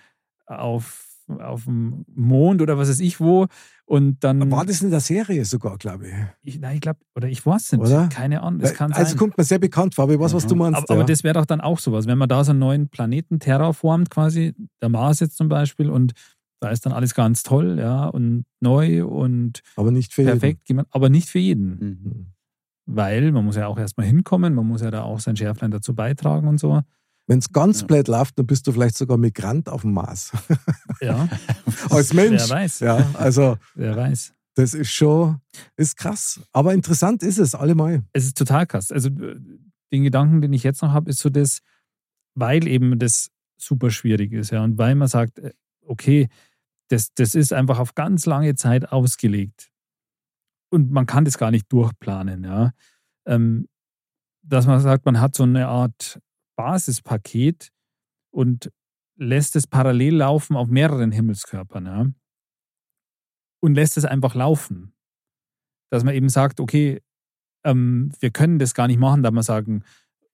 auf, 0.46 1.07
auf 1.28 1.66
dem 1.66 2.06
Mond 2.14 2.62
oder 2.62 2.78
was 2.78 2.90
weiß 2.90 3.00
ich 3.00 3.20
wo. 3.20 3.48
Und 3.86 4.24
dann. 4.24 4.52
War 4.52 4.66
das 4.66 4.82
in 4.82 4.90
der 4.90 5.00
Serie 5.00 5.46
sogar, 5.46 5.78
glaube 5.78 6.08
ich. 6.08 6.14
Ich, 6.44 6.60
nein, 6.60 6.76
ich 6.76 6.82
glaube, 6.82 7.00
oder 7.16 7.28
ich 7.28 7.46
weiß 7.46 7.74
nicht, 7.74 7.82
Oder? 7.82 8.10
keine 8.10 8.42
Ahnung. 8.42 8.60
Das 8.60 8.74
kann 8.74 8.92
also 8.92 9.10
sein. 9.10 9.18
kommt 9.18 9.38
mir 9.38 9.44
sehr 9.44 9.60
bekannt 9.60 9.96
vor, 9.96 10.04
aber 10.04 10.14
ich 10.14 10.20
weiß, 10.20 10.34
was 10.34 10.48
du 10.48 10.56
meinst. 10.56 10.78
Aber, 10.78 10.90
aber 10.90 11.02
ja. 11.02 11.06
das 11.08 11.24
wäre 11.24 11.36
doch 11.36 11.46
dann 11.46 11.62
auch 11.62 11.80
sowas, 11.80 12.08
wenn 12.08 12.18
man 12.18 12.28
da 12.28 12.44
so 12.44 12.52
einen 12.52 12.60
neuen 12.60 12.90
Planeten 12.90 13.40
terraformt, 13.40 14.10
quasi, 14.10 14.56
der 14.82 14.90
Mars 14.90 15.20
jetzt 15.20 15.38
zum 15.38 15.48
Beispiel, 15.48 15.90
und 15.90 16.14
da 16.60 16.70
ist 16.70 16.86
dann 16.86 16.94
alles 16.94 17.14
ganz 17.14 17.44
toll, 17.44 17.78
ja, 17.80 18.08
und 18.08 18.46
neu 18.60 19.06
und 19.06 19.62
aber 19.76 19.92
nicht 19.92 20.14
für 20.14 20.24
perfekt, 20.24 20.66
gemacht, 20.66 20.88
aber 20.92 21.10
nicht 21.10 21.30
für 21.30 21.40
jeden. 21.40 21.70
Mhm. 21.70 22.00
jeden. 22.04 22.34
Weil 22.90 23.32
man 23.34 23.44
muss 23.44 23.58
ja 23.58 23.68
auch 23.68 23.78
erstmal 23.78 24.08
hinkommen, 24.08 24.56
man 24.56 24.66
muss 24.66 24.82
ja 24.82 24.92
da 24.92 25.04
auch 25.04 25.20
sein 25.20 25.36
Schärflein 25.36 25.72
dazu 25.72 25.94
beitragen 25.94 26.48
und 26.48 26.58
so. 26.58 26.82
Wenn 27.28 27.40
es 27.40 27.52
ganz 27.52 27.82
Ja. 27.82 27.88
blöd 27.88 28.08
läuft, 28.08 28.40
dann 28.40 28.48
bist 28.48 28.66
du 28.68 28.72
vielleicht 28.72 28.98
sogar 28.98 29.18
Migrant 29.18 29.68
auf 29.70 29.82
dem 29.82 29.94
Mars. 29.94 30.32
Ja, 31.02 31.28
Als 31.90 32.14
Mensch. 32.14 32.42
wer 32.44 32.50
weiß, 32.50 32.80
Ja, 32.80 33.10
also 33.16 33.58
wer 33.76 33.96
weiß. 33.96 34.34
das 34.56 34.74
ist 34.74 34.92
schon, 34.92 35.40
ist 35.76 35.98
krass. 35.98 36.40
Aber 36.54 36.74
interessant 36.74 37.24
ist 37.24 37.38
es 37.38 37.54
allemal. 37.54 38.04
Es 38.14 38.26
ist 38.26 38.38
total 38.38 38.66
krass. 38.66 38.92
Also 38.92 39.10
äh, 39.10 39.40
den 39.92 40.04
Gedanken, 40.04 40.42
den 40.42 40.54
ich 40.54 40.64
jetzt 40.64 40.82
noch 40.82 40.92
habe, 40.94 41.10
ist 41.10 41.20
so 41.20 41.30
das, 41.30 41.60
weil 42.36 42.66
eben 42.68 42.98
das 43.00 43.30
super 43.60 43.90
schwierig 43.92 44.32
ist, 44.34 44.52
ja, 44.52 44.64
und 44.64 44.78
weil 44.78 44.96
man 44.96 45.08
sagt, 45.08 45.40
äh, 45.40 45.52
okay, 45.86 46.30
das, 46.90 47.14
das 47.16 47.36
ist 47.36 47.52
einfach 47.52 47.80
auf 47.80 47.96
ganz 47.96 48.26
lange 48.26 48.56
Zeit 48.56 48.92
ausgelegt. 48.92 49.70
Und 50.70 50.92
man 50.92 51.06
kann 51.06 51.26
das 51.26 51.38
gar 51.38 51.52
nicht 51.52 51.72
durchplanen, 51.72 52.44
ja. 52.44 52.72
Ähm, 53.26 53.68
dass 54.44 54.66
man 54.66 54.80
sagt, 54.80 55.06
man 55.06 55.20
hat 55.20 55.36
so 55.36 55.44
eine 55.44 55.68
Art 55.68 56.20
Basispaket 56.58 57.72
und 58.32 58.72
lässt 59.16 59.56
es 59.56 59.66
parallel 59.66 60.18
laufen 60.18 60.58
auf 60.58 60.68
mehreren 60.68 61.12
Himmelskörpern, 61.12 61.86
ja. 61.86 62.06
Und 63.62 63.74
lässt 63.74 63.98
es 63.98 64.06
einfach 64.06 64.36
laufen. 64.36 64.94
Dass 65.90 66.04
man 66.04 66.14
eben 66.14 66.30
sagt, 66.30 66.60
okay, 66.60 67.02
ähm, 67.64 68.12
wir 68.20 68.32
können 68.32 68.60
das 68.60 68.74
gar 68.74 68.88
nicht 68.88 69.00
machen, 69.00 69.24
da 69.24 69.32
wir 69.32 69.44
sagen, 69.44 69.84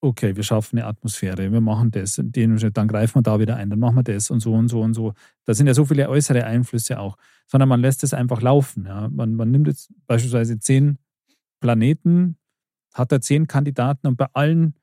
okay, 0.01 0.36
wir 0.36 0.43
schaffen 0.43 0.77
eine 0.77 0.88
Atmosphäre, 0.88 1.51
wir 1.51 1.62
machen 1.62 1.89
das, 1.91 2.15
dann 2.21 2.88
greifen 2.88 3.15
wir 3.15 3.21
da 3.21 3.39
wieder 3.39 3.55
ein, 3.55 3.69
dann 3.69 3.79
machen 3.79 3.95
wir 3.95 4.03
das 4.03 4.29
und 4.29 4.41
so 4.41 4.53
und 4.53 4.67
so 4.67 4.81
und 4.81 4.93
so. 4.93 5.13
Da 5.45 5.53
sind 5.53 5.67
ja 5.67 5.73
so 5.73 5.86
viele 5.86 6.09
äußere 6.09 6.43
Einflüsse 6.43 6.99
auch, 6.99 7.17
sondern 7.47 7.69
man 7.69 7.79
lässt 7.79 8.03
es 8.03 8.13
einfach 8.13 8.41
laufen. 8.41 8.86
Ja. 8.86 9.07
Man, 9.09 9.36
man 9.36 9.49
nimmt 9.51 9.67
jetzt 9.67 9.93
beispielsweise 10.05 10.59
zehn 10.59 10.97
Planeten, 11.62 12.38
hat 12.93 13.13
da 13.13 13.21
zehn 13.21 13.47
Kandidaten 13.47 14.07
und 14.07 14.17
bei 14.17 14.27
allen 14.33 14.75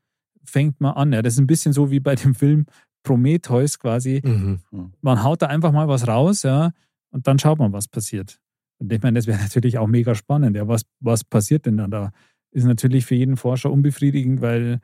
fängt 0.45 0.81
man 0.81 0.95
an. 0.95 1.13
Ja. 1.13 1.23
Das 1.23 1.35
ist 1.35 1.41
ein 1.41 1.47
bisschen 1.47 1.73
so 1.73 1.91
wie 1.91 2.01
bei 2.01 2.15
dem 2.15 2.35
Film 2.35 2.67
Prometheus 3.03 3.79
quasi. 3.79 4.21
Mhm. 4.25 4.61
Man 5.01 5.23
haut 5.23 5.43
da 5.43 5.47
einfach 5.47 5.73
mal 5.73 5.89
was 5.89 6.07
raus, 6.07 6.43
ja, 6.43 6.73
Und 7.11 7.27
dann 7.27 7.39
schaut 7.39 7.59
man, 7.59 7.73
was 7.73 7.89
passiert. 7.89 8.41
Und 8.79 8.93
ich 8.93 9.03
meine, 9.03 9.19
das 9.19 9.27
wäre 9.27 9.39
natürlich 9.43 9.79
auch 9.79 9.87
mega 9.87 10.15
spannend. 10.15 10.57
Ja, 10.57 10.69
was, 10.69 10.83
was 11.01 11.25
passiert 11.25 11.67
denn 11.67 11.77
dann 11.77 11.91
da? 11.91 12.13
Ist 12.51 12.65
natürlich 12.65 13.07
für 13.07 13.15
jeden 13.15 13.37
Forscher 13.37 13.71
unbefriedigend, 13.71 14.41
weil 14.41 14.81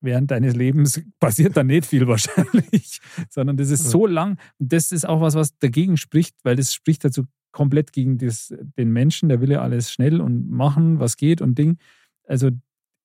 während 0.00 0.30
deines 0.30 0.54
Lebens 0.54 1.00
passiert 1.20 1.56
da 1.56 1.64
nicht 1.64 1.86
viel 1.86 2.06
wahrscheinlich, 2.06 3.00
sondern 3.30 3.56
das 3.56 3.70
ist 3.70 3.84
so 3.90 4.06
lang. 4.06 4.38
Und 4.58 4.72
das 4.72 4.92
ist 4.92 5.08
auch 5.08 5.20
was, 5.20 5.34
was 5.34 5.56
dagegen 5.58 5.96
spricht, 5.96 6.36
weil 6.42 6.56
das 6.56 6.74
spricht 6.74 7.04
dazu 7.04 7.24
komplett 7.52 7.92
gegen 7.92 8.18
das, 8.18 8.52
den 8.76 8.92
Menschen, 8.92 9.28
der 9.28 9.40
will 9.40 9.52
ja 9.52 9.62
alles 9.62 9.92
schnell 9.92 10.20
und 10.20 10.50
machen, 10.50 10.98
was 10.98 11.16
geht 11.16 11.40
und 11.40 11.56
Ding. 11.56 11.78
Also 12.26 12.50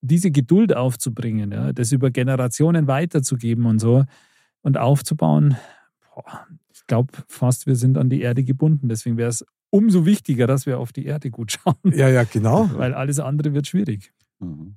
diese 0.01 0.31
Geduld 0.31 0.75
aufzubringen, 0.75 1.51
ja, 1.51 1.73
das 1.73 1.91
über 1.91 2.11
Generationen 2.11 2.87
weiterzugeben 2.87 3.65
und 3.65 3.79
so 3.79 4.05
und 4.61 4.77
aufzubauen, 4.77 5.57
boah, 6.15 6.47
ich 6.73 6.85
glaube 6.87 7.13
fast, 7.27 7.67
wir 7.67 7.75
sind 7.75 7.97
an 7.97 8.09
die 8.09 8.21
Erde 8.21 8.43
gebunden. 8.43 8.89
Deswegen 8.89 9.17
wäre 9.17 9.29
es 9.29 9.45
umso 9.69 10.05
wichtiger, 10.05 10.47
dass 10.47 10.65
wir 10.65 10.79
auf 10.79 10.91
die 10.93 11.05
Erde 11.05 11.29
gut 11.31 11.51
schauen. 11.63 11.75
Ja, 11.93 12.09
ja, 12.09 12.23
genau. 12.23 12.69
Weil 12.75 12.93
alles 12.93 13.19
andere 13.19 13.53
wird 13.53 13.67
schwierig. 13.67 14.13
Mhm. 14.39 14.75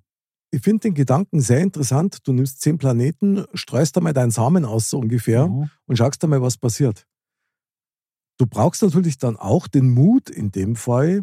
Ich 0.55 0.61
finde 0.61 0.81
den 0.81 0.95
Gedanken 0.95 1.41
sehr 1.41 1.61
interessant. 1.61 2.19
Du 2.27 2.33
nimmst 2.35 2.61
zehn 2.61 2.77
Planeten, 2.77 3.45
streust 3.55 3.97
da 3.97 4.01
mal 4.03 4.13
deinen 4.13 4.31
Samen 4.31 4.67
aus, 4.67 4.91
so 4.91 4.99
ungefähr, 4.99 5.49
Mhm. 5.49 5.71
und 5.87 5.97
schaust 5.97 6.23
da 6.23 6.27
mal, 6.27 6.43
was 6.43 6.59
passiert. 6.59 7.07
Du 8.39 8.47
brauchst 8.47 8.83
natürlich 8.83 9.17
dann 9.19 9.37
auch 9.37 9.67
den 9.69 9.89
Mut 9.91 10.29
in 10.29 10.51
dem 10.51 10.77
Fall, 10.77 11.23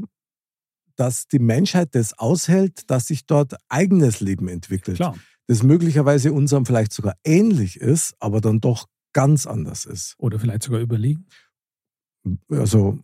dass 1.00 1.28
die 1.28 1.40
Menschheit 1.40 1.96
das 1.96 2.18
aushält, 2.20 2.90
dass 2.90 3.08
sich 3.08 3.26
dort 3.26 3.56
eigenes 3.70 4.20
Leben 4.20 4.48
entwickelt. 4.48 4.98
Klar. 4.98 5.16
Das 5.48 5.64
möglicherweise 5.64 6.34
unserem 6.34 6.66
vielleicht 6.66 6.92
sogar 6.94 7.16
ähnlich 7.24 7.78
ist, 7.80 8.16
aber 8.20 8.42
dann 8.42 8.60
doch 8.60 8.88
ganz 9.14 9.48
anders 9.48 9.86
ist. 9.86 10.16
Oder 10.20 10.40
vielleicht 10.40 10.64
sogar 10.64 10.82
überlegen. 10.82 11.26
Also, 12.50 13.00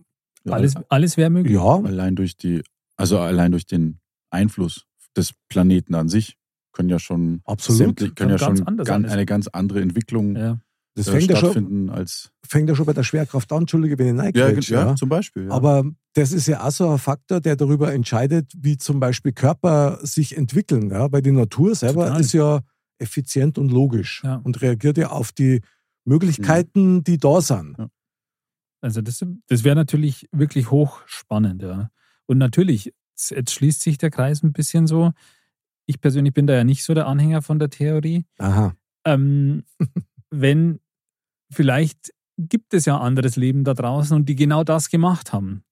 Alles, 0.48 0.76
alles 0.90 1.18
wäre 1.18 1.30
möglich. 1.30 1.54
ja, 1.56 1.62
Allein 1.78 2.16
durch 2.16 2.38
die, 2.38 2.62
also 2.98 3.18
allein 3.20 3.52
durch 3.52 3.66
den 3.66 4.00
Einfluss 4.30 4.86
des 5.18 5.34
Planeten 5.50 5.96
an 5.96 6.10
sich 6.10 6.38
können 6.74 6.90
ja 6.90 7.00
schon 7.00 7.42
absolut. 7.46 7.78
sämtlich, 7.80 8.16
können 8.16 8.32
ja 8.32 8.38
ganz 8.38 8.60
schon 8.60 8.68
anders 8.68 8.86
gan- 8.86 9.04
alles. 9.04 9.14
eine 9.14 9.26
ganz 9.26 9.48
andere 9.48 9.82
Entwicklung 9.82 10.36
Ja. 10.36 10.60
Das 10.96 11.08
äh, 11.10 11.12
fängt 11.12 11.30
ja, 11.30 11.36
schon, 11.36 11.90
als 11.90 12.32
fängt 12.48 12.70
ja 12.70 12.76
schon 12.76 12.86
bei 12.86 12.94
der 12.94 13.04
Schwerkraft 13.04 13.52
an, 13.52 13.64
Entschuldige, 13.64 13.98
wenn 14.00 14.18
ich 14.18 14.36
ja, 14.36 14.46
reingrätsche, 14.46 14.74
ja, 14.74 14.96
zum 14.96 15.10
Beispiel. 15.10 15.46
Ja. 15.48 15.52
Aber 15.52 15.84
das 16.14 16.32
ist 16.32 16.48
ja 16.48 16.66
auch 16.66 16.72
so 16.72 16.90
ein 16.90 16.98
Faktor, 16.98 17.42
der 17.42 17.58
darüber 17.58 17.94
entscheidet, 17.94 18.52
wie 18.58 18.78
zum 18.78 19.00
Beispiel 19.00 19.34
Körper 19.34 20.00
sich 20.02 20.38
entwickeln. 20.38 20.90
Ja? 20.90 21.12
Weil 21.12 21.22
die 21.22 21.32
Natur 21.32 21.76
selber 21.76 22.06
Total. 22.06 22.22
ist 22.22 22.34
ja 22.34 22.62
effizient 22.98 23.58
und 23.58 23.72
logisch 23.72 24.22
Ja. 24.24 24.36
und 24.44 24.62
reagiert 24.62 24.98
ja 24.98 25.10
auf 25.10 25.34
die 25.34 25.62
Möglichkeiten, 26.06 27.04
die 27.04 27.18
da 27.18 27.42
sind. 27.42 27.78
Ja. 27.78 27.90
Also 28.80 29.02
das, 29.02 29.26
das 29.48 29.64
wäre 29.64 29.76
natürlich 29.76 30.30
wirklich 30.32 30.72
hochspannend, 30.72 31.62
ja. 31.62 31.90
Und 32.28 32.38
natürlich, 32.38 32.94
jetzt 33.12 33.32
jetzt 33.32 33.52
schließt 33.54 33.82
sich 33.82 33.98
der 33.98 34.12
Kreis 34.12 34.44
ein 34.44 34.54
bisschen 34.54 34.88
so. 34.88 35.12
Ich 35.88 36.00
persönlich 36.00 36.34
bin 36.34 36.48
da 36.48 36.54
ja 36.54 36.64
nicht 36.64 36.84
so 36.84 36.94
der 36.94 37.08
Anhänger 37.08 37.42
von 37.42 37.60
der 37.60 37.70
Theorie. 37.70 38.26
Aha. 38.38 38.76
Ähm, 39.04 39.64
wenn 40.30 40.80
vielleicht 41.52 42.12
gibt 42.38 42.74
es 42.74 42.86
ja 42.86 42.98
anderes 42.98 43.36
Leben 43.36 43.64
da 43.64 43.74
draußen 43.74 44.16
und 44.16 44.28
die 44.28 44.36
genau 44.36 44.64
das 44.64 44.90
gemacht 44.90 45.32
haben. 45.34 45.64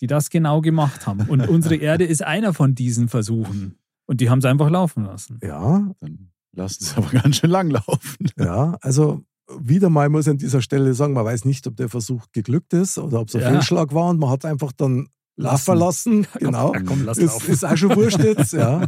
Die 0.00 0.06
das 0.06 0.30
genau 0.30 0.60
gemacht 0.60 1.06
haben. 1.06 1.22
Und 1.22 1.40
unsere 1.48 1.76
Erde 1.76 2.04
ist 2.04 2.22
einer 2.22 2.54
von 2.54 2.74
diesen 2.74 3.08
Versuchen. 3.08 3.78
Und 4.06 4.20
die 4.20 4.30
haben 4.30 4.38
es 4.38 4.44
einfach 4.44 4.70
laufen 4.70 5.04
lassen. 5.04 5.38
Ja, 5.42 5.92
Dann 6.00 6.30
lassen 6.52 6.84
sie 6.84 6.96
aber 6.96 7.10
ganz 7.10 7.36
schön 7.36 7.50
lang 7.50 7.70
laufen. 7.70 8.28
ja. 8.38 8.76
Also 8.80 9.22
wieder 9.60 9.88
mal 9.90 10.08
muss 10.10 10.26
ich 10.26 10.30
an 10.30 10.38
dieser 10.38 10.60
Stelle 10.62 10.92
sagen, 10.94 11.14
man 11.14 11.24
weiß 11.24 11.44
nicht, 11.46 11.66
ob 11.66 11.76
der 11.76 11.88
Versuch 11.88 12.26
geglückt 12.32 12.74
ist 12.74 12.98
oder 12.98 13.20
ob 13.20 13.28
es 13.28 13.34
ein 13.34 13.40
Ja. 13.42 13.50
Fehlschlag 13.50 13.94
war 13.94 14.10
und 14.10 14.18
man 14.18 14.30
hat 14.30 14.44
einfach 14.44 14.72
dann 14.72 15.08
Lassen. 15.36 15.70
laufen 15.78 15.78
lassen. 15.78 16.26
Genau. 16.38 16.74
Ja, 16.74 16.82
komm, 16.82 17.04
lass 17.04 17.16
ist, 17.18 17.32
laufen. 17.32 17.50
ist 17.50 17.64
auch 17.64 17.76
schon 17.76 17.96
wurscht 17.96 18.18
jetzt, 18.22 18.52
ja. 18.54 18.86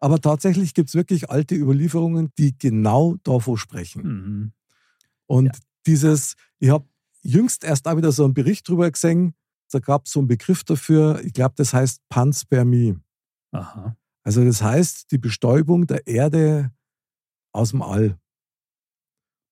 Aber 0.00 0.18
tatsächlich 0.20 0.72
gibt 0.74 0.88
es 0.88 0.94
wirklich 0.94 1.30
alte 1.30 1.54
Überlieferungen, 1.54 2.30
die 2.38 2.56
genau 2.58 3.16
davon 3.22 3.56
sprechen. 3.56 4.02
Mhm. 4.02 4.52
Und 5.30 5.60
dieses, 5.86 6.34
ich 6.58 6.70
habe 6.70 6.88
jüngst 7.22 7.62
erst 7.62 7.86
auch 7.86 7.96
wieder 7.96 8.10
so 8.10 8.24
einen 8.24 8.34
Bericht 8.34 8.68
drüber 8.68 8.90
gesehen, 8.90 9.34
da 9.70 9.78
gab 9.78 10.06
es 10.06 10.12
so 10.12 10.18
einen 10.18 10.26
Begriff 10.26 10.64
dafür, 10.64 11.20
ich 11.24 11.32
glaube, 11.32 11.54
das 11.56 11.72
heißt 11.72 12.00
Panspermie. 12.08 12.96
Aha. 13.52 13.96
Also 14.24 14.44
das 14.44 14.60
heißt 14.60 15.12
die 15.12 15.18
Bestäubung 15.18 15.86
der 15.86 16.04
Erde 16.08 16.72
aus 17.52 17.70
dem 17.70 17.80
All. 17.80 18.18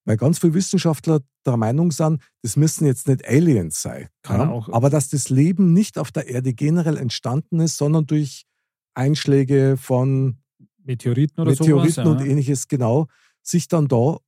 Weil 0.05 0.17
ganz 0.17 0.41
viele 0.41 0.55
Wissenschaftler 0.55 1.21
der 1.47 1.57
Meinung 1.57 1.93
sind, 1.93 2.23
das 2.43 2.57
müssen 2.57 2.85
jetzt 2.85 3.07
nicht 3.07 3.29
Aliens 3.29 3.81
sein. 3.81 4.09
Kann 4.23 4.41
ja? 4.41 4.67
Aber 4.73 4.91
dass 4.91 5.11
das 5.11 5.29
Leben 5.29 5.73
nicht 5.75 5.97
auf 5.97 6.11
der 6.11 6.27
Erde 6.27 6.55
generell 6.55 6.97
entstanden 6.97 7.61
ist, 7.61 7.77
sondern 7.77 8.05
durch 8.07 8.47
Einschläge 8.95 9.77
von 9.77 10.39
Meteoriten 10.83 11.41
oder 11.41 11.53
Meteoriten 11.53 12.05
sowas. 12.05 12.21
und 12.21 12.27
ähnliches 12.27 12.67
genau 12.67 13.07
sich 13.43 13.69
dann 13.69 13.87
da 13.87 14.19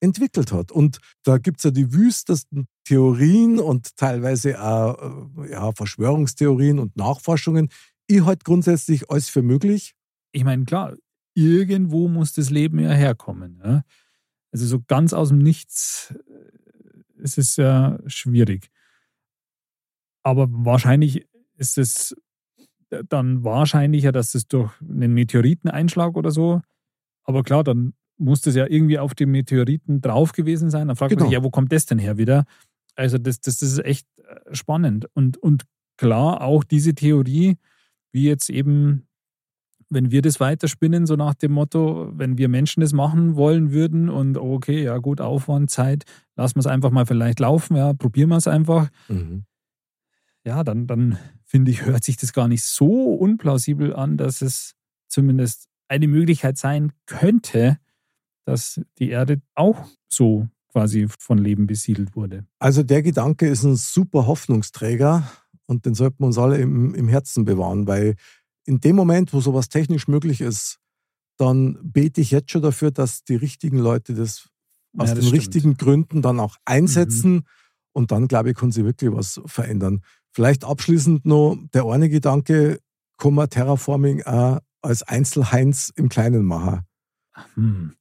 entwickelt 0.00 0.52
hat. 0.52 0.70
Und 0.70 0.98
da 1.22 1.38
gibt 1.38 1.58
es 1.58 1.64
ja 1.64 1.70
die 1.70 1.92
wüstesten 1.92 2.66
Theorien 2.84 3.58
und 3.58 3.96
teilweise 3.96 4.62
auch 4.62 5.38
äh, 5.38 5.50
ja, 5.50 5.72
Verschwörungstheorien 5.72 6.78
und 6.78 6.96
Nachforschungen. 6.96 7.68
Ich 8.06 8.24
halte 8.24 8.44
grundsätzlich 8.44 9.10
alles 9.10 9.28
für 9.28 9.42
möglich. 9.42 9.94
ich 10.32 10.44
meine, 10.44 10.64
klar, 10.64 10.96
irgendwo 11.34 12.08
muss 12.08 12.32
das 12.32 12.50
Leben 12.50 12.78
ja 12.78 12.90
herkommen. 12.90 13.60
Ja? 13.64 13.82
Also 14.52 14.66
so 14.66 14.80
ganz 14.86 15.12
aus 15.12 15.30
dem 15.30 15.38
Nichts 15.38 16.14
äh, 16.14 17.22
ist 17.22 17.38
es 17.38 17.56
ja 17.56 17.98
schwierig. 18.06 18.70
Aber 20.22 20.46
wahrscheinlich 20.50 21.26
ist 21.56 21.78
es 21.78 22.16
dann 23.08 23.44
wahrscheinlicher, 23.44 24.12
dass 24.12 24.34
es 24.34 24.46
durch 24.46 24.72
einen 24.80 25.14
Meteoriteneinschlag 25.14 26.16
oder 26.16 26.30
so. 26.30 26.62
Aber 27.24 27.42
klar, 27.42 27.64
dann 27.64 27.94
muss 28.18 28.40
das 28.40 28.54
ja 28.54 28.66
irgendwie 28.66 28.98
auf 28.98 29.14
dem 29.14 29.30
Meteoriten 29.30 30.00
drauf 30.00 30.32
gewesen 30.32 30.70
sein. 30.70 30.88
Dann 30.88 30.96
fragt 30.96 31.10
Genau. 31.10 31.24
man 31.24 31.30
sich, 31.30 31.38
ja, 31.38 31.44
wo 31.44 31.50
kommt 31.50 31.72
das 31.72 31.86
denn 31.86 31.98
her 31.98 32.16
wieder? 32.18 32.44
Also 32.94 33.18
das, 33.18 33.40
das, 33.40 33.58
das 33.58 33.72
ist 33.72 33.84
echt 33.84 34.06
äh, 34.18 34.54
spannend. 34.54 35.06
Und, 35.14 35.36
und 35.36 35.64
klar, 35.96 36.40
auch 36.42 36.64
diese 36.64 36.94
Theorie, 36.94 37.58
wie 38.12 38.24
jetzt 38.24 38.48
eben 38.50 39.06
wenn 39.88 40.10
wir 40.10 40.22
das 40.22 40.40
weiterspinnen, 40.40 41.06
so 41.06 41.14
nach 41.16 41.34
dem 41.34 41.52
Motto, 41.52 42.10
wenn 42.12 42.38
wir 42.38 42.48
Menschen 42.48 42.80
das 42.80 42.92
machen 42.92 43.36
wollen 43.36 43.70
würden 43.70 44.08
und 44.08 44.36
okay, 44.36 44.82
ja 44.82 44.98
gut, 44.98 45.20
Aufwand, 45.20 45.70
Zeit, 45.70 46.04
lassen 46.34 46.56
wir 46.56 46.60
es 46.60 46.66
einfach 46.66 46.90
mal 46.90 47.06
vielleicht 47.06 47.38
laufen, 47.40 47.76
ja, 47.76 47.92
probieren 47.92 48.30
wir 48.30 48.36
es 48.36 48.48
einfach, 48.48 48.88
ja, 50.44 50.64
dann, 50.64 50.86
dann 50.86 51.18
finde 51.44 51.70
ich, 51.70 51.84
hört 51.86 52.02
sich 52.04 52.16
das 52.16 52.32
gar 52.32 52.48
nicht 52.48 52.64
so 52.64 53.14
unplausibel 53.14 53.94
an, 53.94 54.16
dass 54.16 54.42
es 54.42 54.74
zumindest 55.08 55.68
eine 55.88 56.08
Möglichkeit 56.08 56.58
sein 56.58 56.92
könnte, 57.06 57.78
dass 58.46 58.80
die 58.98 59.10
Erde 59.10 59.42
auch 59.54 59.86
so 60.08 60.48
quasi 60.72 61.08
von 61.18 61.38
Leben 61.38 61.66
besiedelt 61.66 62.16
wurde. 62.16 62.46
Also 62.58 62.82
der 62.82 63.02
Gedanke 63.02 63.48
ist 63.48 63.64
ein 63.64 63.76
super 63.76 64.26
Hoffnungsträger 64.26 65.30
und 65.66 65.84
den 65.84 65.94
sollten 65.94 66.20
wir 66.20 66.26
uns 66.26 66.38
alle 66.38 66.58
im, 66.58 66.94
im 66.94 67.08
Herzen 67.08 67.44
bewahren, 67.44 67.86
weil 67.86 68.14
in 68.64 68.80
dem 68.80 68.96
Moment, 68.96 69.32
wo 69.32 69.40
sowas 69.40 69.68
technisch 69.68 70.08
möglich 70.08 70.40
ist, 70.40 70.78
dann 71.38 71.78
bete 71.82 72.20
ich 72.20 72.30
jetzt 72.30 72.50
schon 72.50 72.62
dafür, 72.62 72.90
dass 72.90 73.24
die 73.24 73.36
richtigen 73.36 73.78
Leute 73.78 74.14
das 74.14 74.48
aus 74.96 75.08
Ja, 75.08 75.14
den 75.14 75.16
das 75.16 75.26
stimmt. 75.26 75.32
richtigen 75.32 75.74
Gründen 75.76 76.22
dann 76.22 76.40
auch 76.40 76.56
einsetzen 76.64 77.46
und 77.92 78.10
dann, 78.12 78.28
glaube 78.28 78.50
ich, 78.50 78.56
kann 78.56 78.72
sich 78.72 78.84
wirklich 78.84 79.12
was 79.12 79.40
verändern. 79.46 80.02
Vielleicht 80.32 80.64
abschließend 80.64 81.24
noch 81.26 81.56
der 81.72 81.84
eine 81.86 82.08
Gedanke, 82.08 82.80
kann 83.18 83.34
man 83.34 83.48
Terraforming 83.48 84.22
auch 84.24 84.60
als 84.82 85.02
Einzelheinz 85.02 85.92
im 85.96 86.08
Kleinen 86.08 86.44
machen. 86.44 86.82
Hm. 87.54 87.94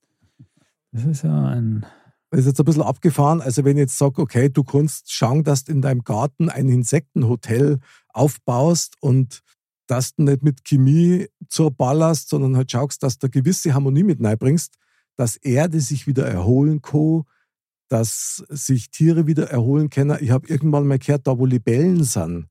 Das 0.96 1.04
ist 1.04 1.24
ja 1.24 1.48
ein. 1.48 1.86
Das 2.30 2.40
ist 2.40 2.46
jetzt 2.46 2.60
ein 2.60 2.66
bisschen 2.66 2.82
abgefahren. 2.82 3.42
Also 3.42 3.66
wenn 3.66 3.76
ich 3.76 3.82
jetzt 3.82 3.98
sage, 3.98 4.22
okay, 4.22 4.50
du 4.50 4.64
kannst 4.64 5.12
schauen, 5.12 5.44
dass 5.44 5.66
du 5.66 5.74
in 5.74 5.82
deinem 5.82 6.06
Garten 6.06 6.50
ein 6.50 6.70
Insektenhotel 6.70 7.80
aufbaust 8.14 8.96
und 9.02 9.42
dass 9.88 10.16
du 10.16 10.24
nicht 10.24 10.42
mit 10.42 10.64
Chemie 10.64 11.28
zur 11.50 11.72
ballerst, 11.72 12.30
sondern 12.30 12.56
halt 12.56 12.72
schaust, 12.72 13.04
dass 13.04 13.18
du 13.18 13.26
eine 13.26 13.32
gewisse 13.32 13.74
Harmonie 13.74 14.04
mit 14.04 14.24
reinbringst, 14.24 14.78
dass 15.18 15.36
Erde 15.36 15.82
sich 15.82 16.08
wieder 16.08 16.26
erholen 16.26 16.82
kann, 16.82 17.24
dass 17.90 18.46
sich 18.48 18.90
Tiere 18.90 19.28
wieder 19.28 19.50
erholen 19.50 19.90
können. 19.90 20.18
Ich 20.22 20.32
habe 20.32 20.48
irgendwann 20.48 20.88
mal 20.88 20.98
gehört, 20.98 21.28
da 21.28 21.38
wo 21.38 21.46
Libellen 21.46 22.06
sind, 22.06 22.48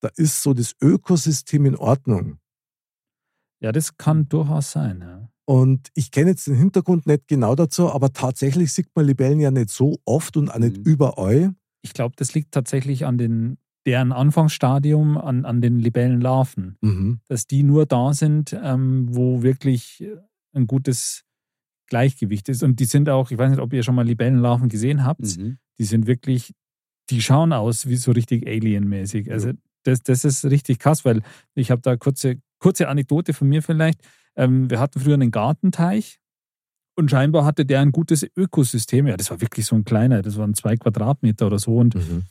da 0.00 0.08
ist 0.16 0.42
so 0.42 0.54
das 0.54 0.74
Ökosystem 0.80 1.66
in 1.66 1.76
Ordnung. 1.76 2.40
Ja, 3.60 3.70
das 3.70 3.96
kann 3.96 4.28
durchaus 4.28 4.72
sein. 4.72 5.00
Ja. 5.00 5.29
Und 5.46 5.88
ich 5.94 6.10
kenne 6.10 6.30
jetzt 6.30 6.46
den 6.46 6.54
Hintergrund 6.54 7.06
nicht 7.06 7.26
genau 7.28 7.54
dazu, 7.54 7.90
aber 7.90 8.12
tatsächlich 8.12 8.72
sieht 8.72 8.88
man 8.94 9.06
Libellen 9.06 9.40
ja 9.40 9.50
nicht 9.50 9.70
so 9.70 9.98
oft 10.04 10.36
und 10.36 10.48
auch 10.50 10.58
nicht 10.58 10.78
Mhm. 10.78 10.82
überall. 10.84 11.54
Ich 11.82 11.92
glaube, 11.92 12.14
das 12.16 12.34
liegt 12.34 12.52
tatsächlich 12.52 13.04
an 13.06 13.18
den, 13.18 13.58
deren 13.86 14.12
Anfangsstadium, 14.12 15.16
an, 15.18 15.44
an 15.44 15.60
den 15.60 15.80
Libellenlarven. 15.80 16.76
Mhm. 16.82 17.20
Dass 17.28 17.46
die 17.46 17.62
nur 17.62 17.86
da 17.86 18.12
sind, 18.12 18.56
ähm, 18.62 19.06
wo 19.10 19.42
wirklich 19.42 20.04
ein 20.54 20.66
gutes 20.66 21.24
Gleichgewicht 21.88 22.48
ist. 22.48 22.62
Und 22.62 22.78
die 22.78 22.84
sind 22.84 23.08
auch, 23.08 23.30
ich 23.30 23.38
weiß 23.38 23.50
nicht, 23.50 23.60
ob 23.60 23.72
ihr 23.72 23.82
schon 23.82 23.94
mal 23.96 24.06
Libellenlarven 24.06 24.68
gesehen 24.68 25.04
habt, 25.04 25.36
Mhm. 25.36 25.58
die 25.78 25.84
sind 25.84 26.06
wirklich 26.06 26.52
die 27.10 27.20
schauen 27.22 27.52
aus 27.52 27.88
wie 27.88 27.96
so 27.96 28.12
richtig 28.12 28.46
Alien-mäßig. 28.46 29.32
Also 29.32 29.50
das, 29.82 30.00
das 30.04 30.24
ist 30.24 30.44
richtig 30.44 30.78
krass, 30.78 31.04
weil 31.04 31.22
ich 31.56 31.72
habe 31.72 31.82
da 31.82 31.96
kurze, 31.96 32.36
kurze 32.60 32.86
Anekdote 32.86 33.32
von 33.32 33.48
mir 33.48 33.64
vielleicht. 33.64 34.00
Ähm, 34.36 34.70
wir 34.70 34.80
hatten 34.80 35.00
früher 35.00 35.14
einen 35.14 35.30
Gartenteich 35.30 36.20
und 36.96 37.10
scheinbar 37.10 37.44
hatte 37.44 37.64
der 37.64 37.80
ein 37.80 37.92
gutes 37.92 38.26
Ökosystem. 38.36 39.06
Ja, 39.06 39.16
das 39.16 39.30
war 39.30 39.40
wirklich 39.40 39.66
so 39.66 39.76
ein 39.76 39.84
kleiner, 39.84 40.22
das 40.22 40.36
waren 40.36 40.54
zwei 40.54 40.76
Quadratmeter 40.76 41.46
oder 41.46 41.58
so. 41.58 41.76
Und 41.76 41.94
Mhm. 41.94 42.24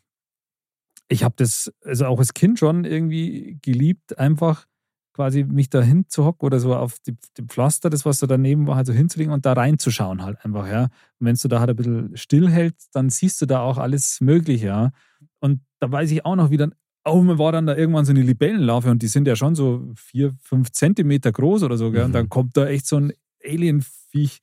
ich 1.07 1.23
habe 1.23 1.35
das, 1.37 1.71
also 1.83 2.05
auch 2.05 2.19
als 2.19 2.33
Kind 2.33 2.59
schon 2.59 2.85
irgendwie 2.85 3.57
geliebt, 3.61 4.17
einfach 4.19 4.65
quasi 5.13 5.43
mich 5.43 5.69
da 5.69 5.81
hinzuhocken 5.81 6.45
oder 6.45 6.59
so 6.59 6.75
auf 6.75 6.97
die, 6.99 7.15
die 7.37 7.43
Pflaster, 7.43 7.89
das 7.89 8.05
was 8.05 8.19
da 8.19 8.27
daneben 8.27 8.67
war, 8.67 8.75
halt 8.77 8.87
so 8.87 8.93
hinzulegen 8.93 9.33
und 9.33 9.45
da 9.45 9.53
reinzuschauen 9.53 10.21
halt 10.23 10.43
einfach, 10.45 10.67
ja. 10.67 10.83
Und 10.83 10.91
wenn 11.25 11.35
du 11.35 11.47
da 11.47 11.59
halt 11.59 11.71
ein 11.71 11.75
bisschen 11.75 12.15
stillhältst, 12.15 12.95
dann 12.95 13.09
siehst 13.09 13.41
du 13.41 13.45
da 13.45 13.59
auch 13.59 13.77
alles 13.77 14.21
Mögliche, 14.21 14.67
ja. 14.67 14.91
Und 15.41 15.61
da 15.79 15.91
weiß 15.91 16.11
ich 16.11 16.25
auch 16.25 16.35
noch, 16.35 16.51
wie 16.51 16.57
dann, 16.57 16.73
oh, 17.13 17.21
mir 17.21 17.37
war 17.39 17.51
dann 17.51 17.65
da 17.65 17.75
irgendwann 17.75 18.05
so 18.05 18.11
eine 18.11 18.21
Libellenlarve 18.21 18.89
und 18.91 19.01
die 19.01 19.07
sind 19.07 19.27
ja 19.27 19.35
schon 19.35 19.55
so 19.55 19.91
vier, 19.95 20.31
fünf 20.41 20.71
Zentimeter 20.71 21.31
groß 21.31 21.63
oder 21.63 21.77
so, 21.77 21.91
gell? 21.91 22.03
Und 22.03 22.09
Mhm. 22.09 22.13
dann 22.13 22.29
kommt 22.29 22.55
da 22.57 22.67
echt 22.67 22.85
so 22.87 22.97
ein 22.97 23.13
Alienviech 23.45 24.39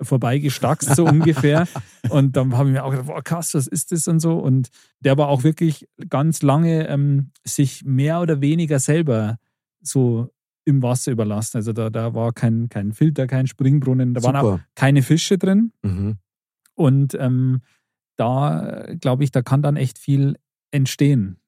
vorbeigestackst, 0.00 0.94
so 0.94 1.04
ungefähr. 1.06 1.66
Und 2.10 2.36
dann 2.36 2.54
habe 2.56 2.68
ich 2.68 2.74
mir 2.74 2.84
auch 2.84 2.90
gedacht, 2.90 3.06
boah, 3.06 3.22
krass, 3.22 3.54
was 3.54 3.66
ist 3.66 3.92
das 3.92 4.06
und 4.08 4.20
so. 4.20 4.34
Und 4.38 4.68
der 5.00 5.16
war 5.16 5.28
auch 5.28 5.42
wirklich 5.42 5.88
ganz 6.10 6.42
lange 6.42 6.86
ähm, 6.88 7.30
sich 7.44 7.82
mehr 7.84 8.20
oder 8.20 8.42
weniger 8.42 8.78
selber 8.78 9.38
so 9.80 10.30
im 10.66 10.82
Wasser 10.82 11.12
überlassen. 11.12 11.56
Also 11.56 11.72
da, 11.72 11.88
da 11.90 12.12
war 12.14 12.32
kein, 12.34 12.68
kein 12.68 12.92
Filter, 12.92 13.26
kein 13.26 13.46
Springbrunnen, 13.46 14.12
da 14.14 14.22
waren 14.22 14.36
auch 14.36 14.42
Super. 14.42 14.64
keine 14.74 15.02
Fische 15.02 15.38
drin. 15.38 15.72
Mhm. 15.82 16.18
Und 16.74 17.14
ähm, 17.18 17.62
da 18.16 18.86
glaube 19.00 19.24
ich, 19.24 19.30
da 19.30 19.40
kann 19.42 19.62
dann 19.62 19.76
echt 19.76 19.98
viel 19.98 20.36
entstehen. 20.72 21.38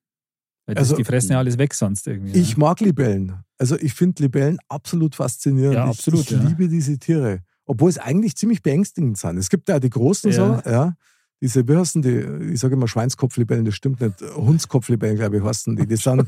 Weil 0.68 0.74
das, 0.74 0.82
Also, 0.90 0.96
die 0.96 1.04
fressen 1.04 1.32
ja 1.32 1.38
alles 1.38 1.56
weg 1.58 1.72
sonst 1.72 2.06
irgendwie. 2.06 2.38
Ich 2.38 2.52
ja. 2.52 2.58
mag 2.58 2.78
Libellen. 2.80 3.32
Also 3.56 3.76
ich 3.78 3.94
finde 3.94 4.22
Libellen 4.22 4.58
absolut 4.68 5.14
faszinierend. 5.16 5.74
Ja, 5.74 5.84
Ich- 5.84 5.90
absolut, 5.98 6.20
Ich, 6.20 6.30
ja. 6.30 6.42
liebe 6.42 6.68
diese 6.68 6.98
Tiere. 6.98 7.40
Obwohl 7.64 7.88
es 7.90 7.96
eigentlich 7.98 8.36
ziemlich 8.36 8.62
beängstigend 8.62 9.16
sind. 9.18 9.38
Es 9.38 9.48
gibt 9.48 9.68
ja 9.68 9.80
die 9.80 9.90
großen 9.90 10.30
so, 10.30 10.60
ja. 10.64 10.94
Diese, 11.40 11.66
wie 11.68 11.76
heißen 11.76 12.02
die, 12.02 12.52
ich 12.52 12.58
sage 12.60 12.74
immer 12.74 12.88
Schweinskopflibellen, 12.88 13.64
das 13.64 13.76
stimmt 13.76 14.00
nicht. 14.00 14.20
Hundskopflibellen, 14.34 15.16
glaube 15.16 15.36
ich, 15.38 15.42
heißen 15.42 15.76
die. 15.76 15.86
Die 15.86 15.96
sind. 15.96 16.26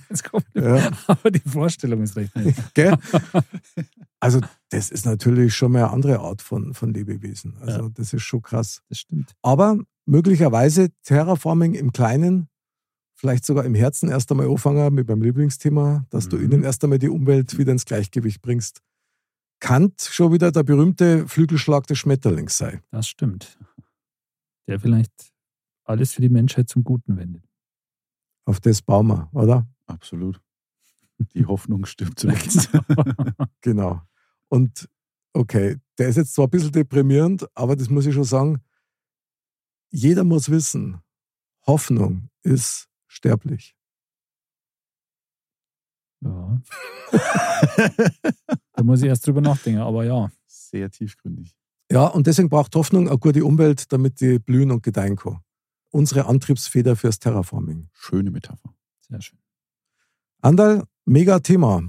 Aber 1.07 1.31
die 1.31 1.41
Vorstellung 1.41 2.03
ist 2.03 2.17
recht 2.17 2.35
nett. 2.37 2.55
Also 4.23 4.41
das 4.69 4.91
ist 4.91 5.07
natürlich 5.07 5.55
schon 5.55 5.73
mal 5.73 5.85
eine 5.85 5.91
andere 5.93 6.19
Art 6.21 6.43
von, 6.43 6.75
von 6.75 6.93
Lebewesen. 6.93 7.57
Also 7.61 7.89
das 7.89 8.13
ist 8.13 8.23
schon 8.23 8.43
krass. 8.43 8.83
Das 8.91 8.99
stimmt. 8.99 9.33
Aber 9.43 9.79
möglicherweise 10.05 10.91
Terraforming 11.05 11.73
im 11.75 11.91
Kleinen, 11.93 12.49
vielleicht 13.21 13.45
sogar 13.45 13.65
im 13.67 13.75
Herzen 13.75 14.09
erst 14.09 14.31
einmal 14.31 14.49
anfangen 14.49 14.95
mit 14.95 15.07
meinem 15.07 15.21
Lieblingsthema, 15.23 16.07
dass 16.09 16.29
du 16.29 16.37
Mhm. 16.39 16.43
ihnen 16.45 16.65
erst 16.65 16.83
einmal 16.83 16.99
die 16.99 17.11
Umwelt 17.11 17.59
wieder 17.59 17.71
ins 17.71 17.85
Gleichgewicht 17.85 18.41
bringst. 18.41 18.81
Kant 19.61 20.01
schon 20.01 20.33
wieder 20.33 20.51
der 20.51 20.63
berühmte 20.63 21.29
Flügelschlag 21.29 21.87
des 21.87 21.99
Schmetterlings 21.99 22.57
sei. 22.57 22.81
Das 22.91 23.07
stimmt. 23.09 23.59
Der 24.67 24.81
vielleicht 24.81 25.13
alles 25.85 26.15
für 26.15 26.23
die 26.23 26.31
Menschheit 26.31 26.71
zum 26.71 26.83
Guten 26.83 27.19
wendet. 27.19 27.45
Auf 28.47 28.59
das 28.61 28.81
bauen 28.81 29.09
wir, 29.09 29.29
oder? 29.33 29.69
Absolut. 29.87 30.41
Die 31.35 31.45
Hoffnung 31.45 31.85
stirbt 31.85 32.19
zuletzt. 32.21 32.71
Genau. 33.61 34.01
Und 34.49 34.89
okay, 35.35 35.77
der 35.99 36.09
ist 36.09 36.17
jetzt 36.17 36.33
zwar 36.33 36.47
ein 36.47 36.51
bisschen 36.51 36.73
deprimierend, 36.73 37.47
aber 37.55 37.77
das 37.77 37.91
muss 37.91 38.07
ich 38.07 38.15
schon 38.15 38.25
sagen, 38.25 38.61
jeder 39.91 40.25
muss 40.25 40.51
wissen, 40.51 41.01
Hoffnung 41.67 42.31
ist 42.43 42.89
sterblich. 43.11 43.77
Ja. 46.23 46.61
da 48.73 48.83
muss 48.83 49.01
ich 49.03 49.09
erst 49.09 49.27
drüber 49.27 49.41
nachdenken, 49.41 49.81
aber 49.81 50.05
ja. 50.05 50.31
Sehr 50.47 50.91
tiefgründig. 50.91 51.57
Ja, 51.91 52.07
und 52.07 52.27
deswegen 52.27 52.49
braucht 52.49 52.75
Hoffnung 52.77 53.09
eine 53.09 53.19
gute 53.19 53.45
Umwelt, 53.45 53.93
damit 53.93 54.21
die 54.21 54.39
blühen 54.39 54.71
und 54.71 54.83
gedeihen 54.83 55.17
kann. 55.17 55.41
Unsere 55.91 56.27
Antriebsfeder 56.27 56.95
fürs 56.95 57.19
Terraforming. 57.19 57.89
Schöne 57.93 58.31
Metapher. 58.31 58.75
Sehr 59.01 59.21
schön. 59.21 59.39
Andal, 60.41 60.85
mega 61.05 61.41
Thema. 61.41 61.83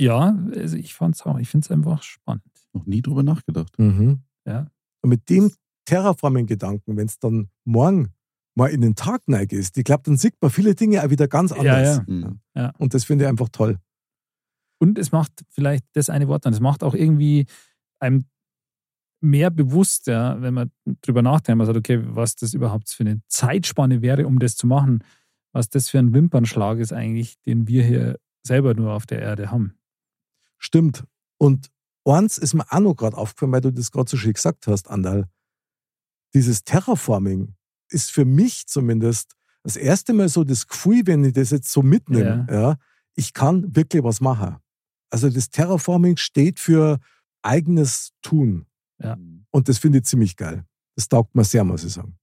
Ja, 0.00 0.38
also 0.54 0.76
ich 0.76 0.94
fand's 0.94 1.22
auch. 1.22 1.38
Ich 1.38 1.50
finde 1.50 1.66
es 1.66 1.70
einfach 1.70 2.02
spannend. 2.02 2.44
Noch 2.72 2.86
nie 2.86 3.02
drüber 3.02 3.22
nachgedacht. 3.22 3.78
Mhm. 3.78 4.22
Ja. 4.46 4.68
Und 5.02 5.10
mit 5.10 5.28
dem 5.28 5.52
Terraforming-Gedanken, 5.84 6.96
wenn 6.96 7.06
es 7.06 7.18
dann 7.18 7.50
morgen 7.64 8.14
mal 8.54 8.68
in 8.70 8.80
den 8.80 8.94
Tag 8.94 9.22
neigest, 9.26 9.76
ich 9.78 9.84
glaube, 9.84 10.02
dann 10.04 10.16
sieht 10.16 10.34
man 10.40 10.50
viele 10.50 10.74
Dinge 10.74 11.02
auch 11.02 11.10
wieder 11.10 11.28
ganz 11.28 11.52
anders. 11.52 11.98
Ja, 11.98 12.04
Mhm. 12.06 12.40
Und 12.78 12.94
das 12.94 13.04
finde 13.04 13.24
ich 13.24 13.28
einfach 13.28 13.48
toll. 13.50 13.78
Und 14.78 14.98
es 14.98 15.12
macht 15.12 15.32
vielleicht 15.48 15.84
das 15.92 16.10
eine 16.10 16.28
Wort 16.28 16.44
dann, 16.44 16.52
es 16.52 16.60
macht 16.60 16.82
auch 16.82 16.94
irgendwie 16.94 17.46
einem 18.00 18.26
mehr 19.20 19.50
bewusst, 19.50 20.08
ja, 20.08 20.40
wenn 20.42 20.54
man 20.54 20.72
drüber 21.02 21.22
nachdenkt, 21.22 21.58
man 21.58 21.66
sagt, 21.66 21.78
okay, 21.78 22.00
was 22.02 22.34
das 22.34 22.54
überhaupt 22.54 22.90
für 22.90 23.04
eine 23.04 23.22
Zeitspanne 23.28 24.02
wäre, 24.02 24.26
um 24.26 24.40
das 24.40 24.56
zu 24.56 24.66
machen, 24.66 25.04
was 25.52 25.68
das 25.68 25.88
für 25.88 26.00
ein 26.00 26.12
Wimpernschlag 26.12 26.78
ist 26.78 26.92
eigentlich, 26.92 27.40
den 27.42 27.68
wir 27.68 27.84
hier 27.84 28.18
selber 28.44 28.74
nur 28.74 28.92
auf 28.92 29.06
der 29.06 29.20
Erde 29.20 29.52
haben. 29.52 29.78
Stimmt. 30.58 31.04
Und 31.38 31.70
eins 32.04 32.38
ist 32.38 32.54
mir 32.54 32.66
auch 32.70 32.80
noch 32.80 32.94
gerade 32.94 33.16
aufgefallen, 33.16 33.52
weil 33.52 33.60
du 33.60 33.72
das 33.72 33.92
gerade 33.92 34.10
so 34.10 34.16
schön 34.16 34.32
gesagt 34.32 34.66
hast, 34.66 34.90
Andal. 34.90 35.28
Dieses 36.34 36.64
Terraforming 36.64 37.54
ist 37.92 38.10
für 38.10 38.24
mich 38.24 38.66
zumindest 38.66 39.34
das 39.62 39.76
erste 39.76 40.12
Mal 40.12 40.28
so 40.28 40.44
das 40.44 40.66
Gefühl, 40.66 41.02
wenn 41.06 41.24
ich 41.24 41.34
das 41.34 41.50
jetzt 41.50 41.70
so 41.70 41.82
mitnehme, 41.82 42.46
ja. 42.50 42.76
ich 43.14 43.32
kann 43.32 43.74
wirklich 43.76 44.02
was 44.02 44.20
machen. 44.20 44.56
Also 45.10 45.28
das 45.30 45.50
Terraforming 45.50 46.16
steht 46.16 46.58
für 46.58 46.98
eigenes 47.42 48.12
Tun. 48.22 48.66
Ja. 48.98 49.16
Und 49.50 49.68
das 49.68 49.78
finde 49.78 49.98
ich 49.98 50.04
ziemlich 50.04 50.36
geil. 50.36 50.64
Das 50.96 51.08
taugt 51.08 51.34
mir 51.34 51.44
sehr, 51.44 51.64
muss 51.64 51.84
ich 51.84 51.92
sagen. 51.92 52.18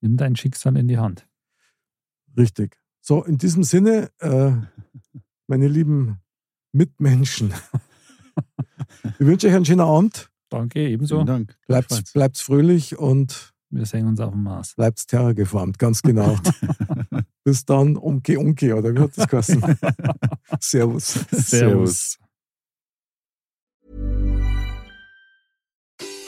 Nimm 0.00 0.16
dein 0.16 0.36
Schicksal 0.36 0.76
in 0.76 0.88
die 0.88 0.98
Hand. 0.98 1.28
Richtig. 2.36 2.78
So, 3.00 3.24
in 3.24 3.38
diesem 3.38 3.62
Sinne, 3.64 4.10
äh, 4.18 4.52
meine 5.46 5.68
lieben 5.68 6.20
Mitmenschen, 6.72 7.52
ich 9.18 9.26
wünsche 9.26 9.48
euch 9.48 9.54
einen 9.54 9.64
schönen 9.64 9.80
Abend. 9.80 10.30
Danke, 10.48 10.80
ebenso. 10.88 11.16
Vielen 11.16 11.26
Dank. 11.26 11.58
Bleibt, 11.66 11.88
Gleichfalls. 11.88 12.12
bleibt 12.12 12.38
fröhlich 12.38 12.98
und 12.98 13.52
Wir 13.70 13.86
sehen 13.86 14.08
uns 14.08 14.18
auf 14.18 14.32
dem 14.32 14.42
Mars. 14.42 14.74
bleibt 14.74 15.06
terrageformt, 15.06 15.78
ganz 15.78 16.02
genau. 16.02 16.36
Bis 17.44 17.64
dann, 17.64 17.96
umke, 17.96 18.36
umke, 18.36 18.74
oder 18.76 18.92
wie 18.94 18.98
hat 18.98 19.16
das 19.16 19.28
geheißen? 19.28 19.62
Servus. 20.60 21.24
Servus. 21.30 22.18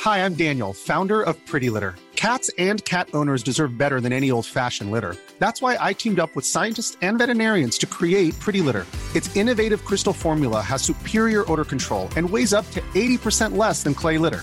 Hi, 0.05 0.25
I'm 0.25 0.35
Daniel, 0.35 0.73
founder 0.73 1.23
of 1.23 1.37
Pretty 1.47 1.69
Litter. 1.69 1.95
Cats 2.15 2.51
and 2.59 2.85
cat 2.85 3.09
owners 3.13 3.43
deserve 3.43 3.77
better 3.77 4.01
than 4.01 4.13
any 4.13 4.31
old 4.31 4.47
fashioned 4.47 4.93
litter. 4.93 5.17
That's 5.41 5.61
why 5.61 5.77
I 5.81 5.93
teamed 5.93 6.21
up 6.21 6.37
with 6.37 6.47
scientists 6.47 6.97
and 7.03 7.19
veterinarians 7.19 7.77
to 7.79 7.87
create 7.87 8.39
Pretty 8.39 8.61
Litter. 8.61 8.87
Its 9.17 9.35
innovative 9.37 9.85
crystal 9.85 10.13
formula 10.13 10.61
has 10.61 10.83
superior 10.83 11.45
odor 11.51 11.65
control 11.65 12.09
and 12.17 12.29
weighs 12.31 12.53
up 12.53 12.71
to 12.71 12.81
80% 12.95 13.57
less 13.57 13.83
than 13.83 13.95
clay 13.95 14.19
litter. 14.19 14.43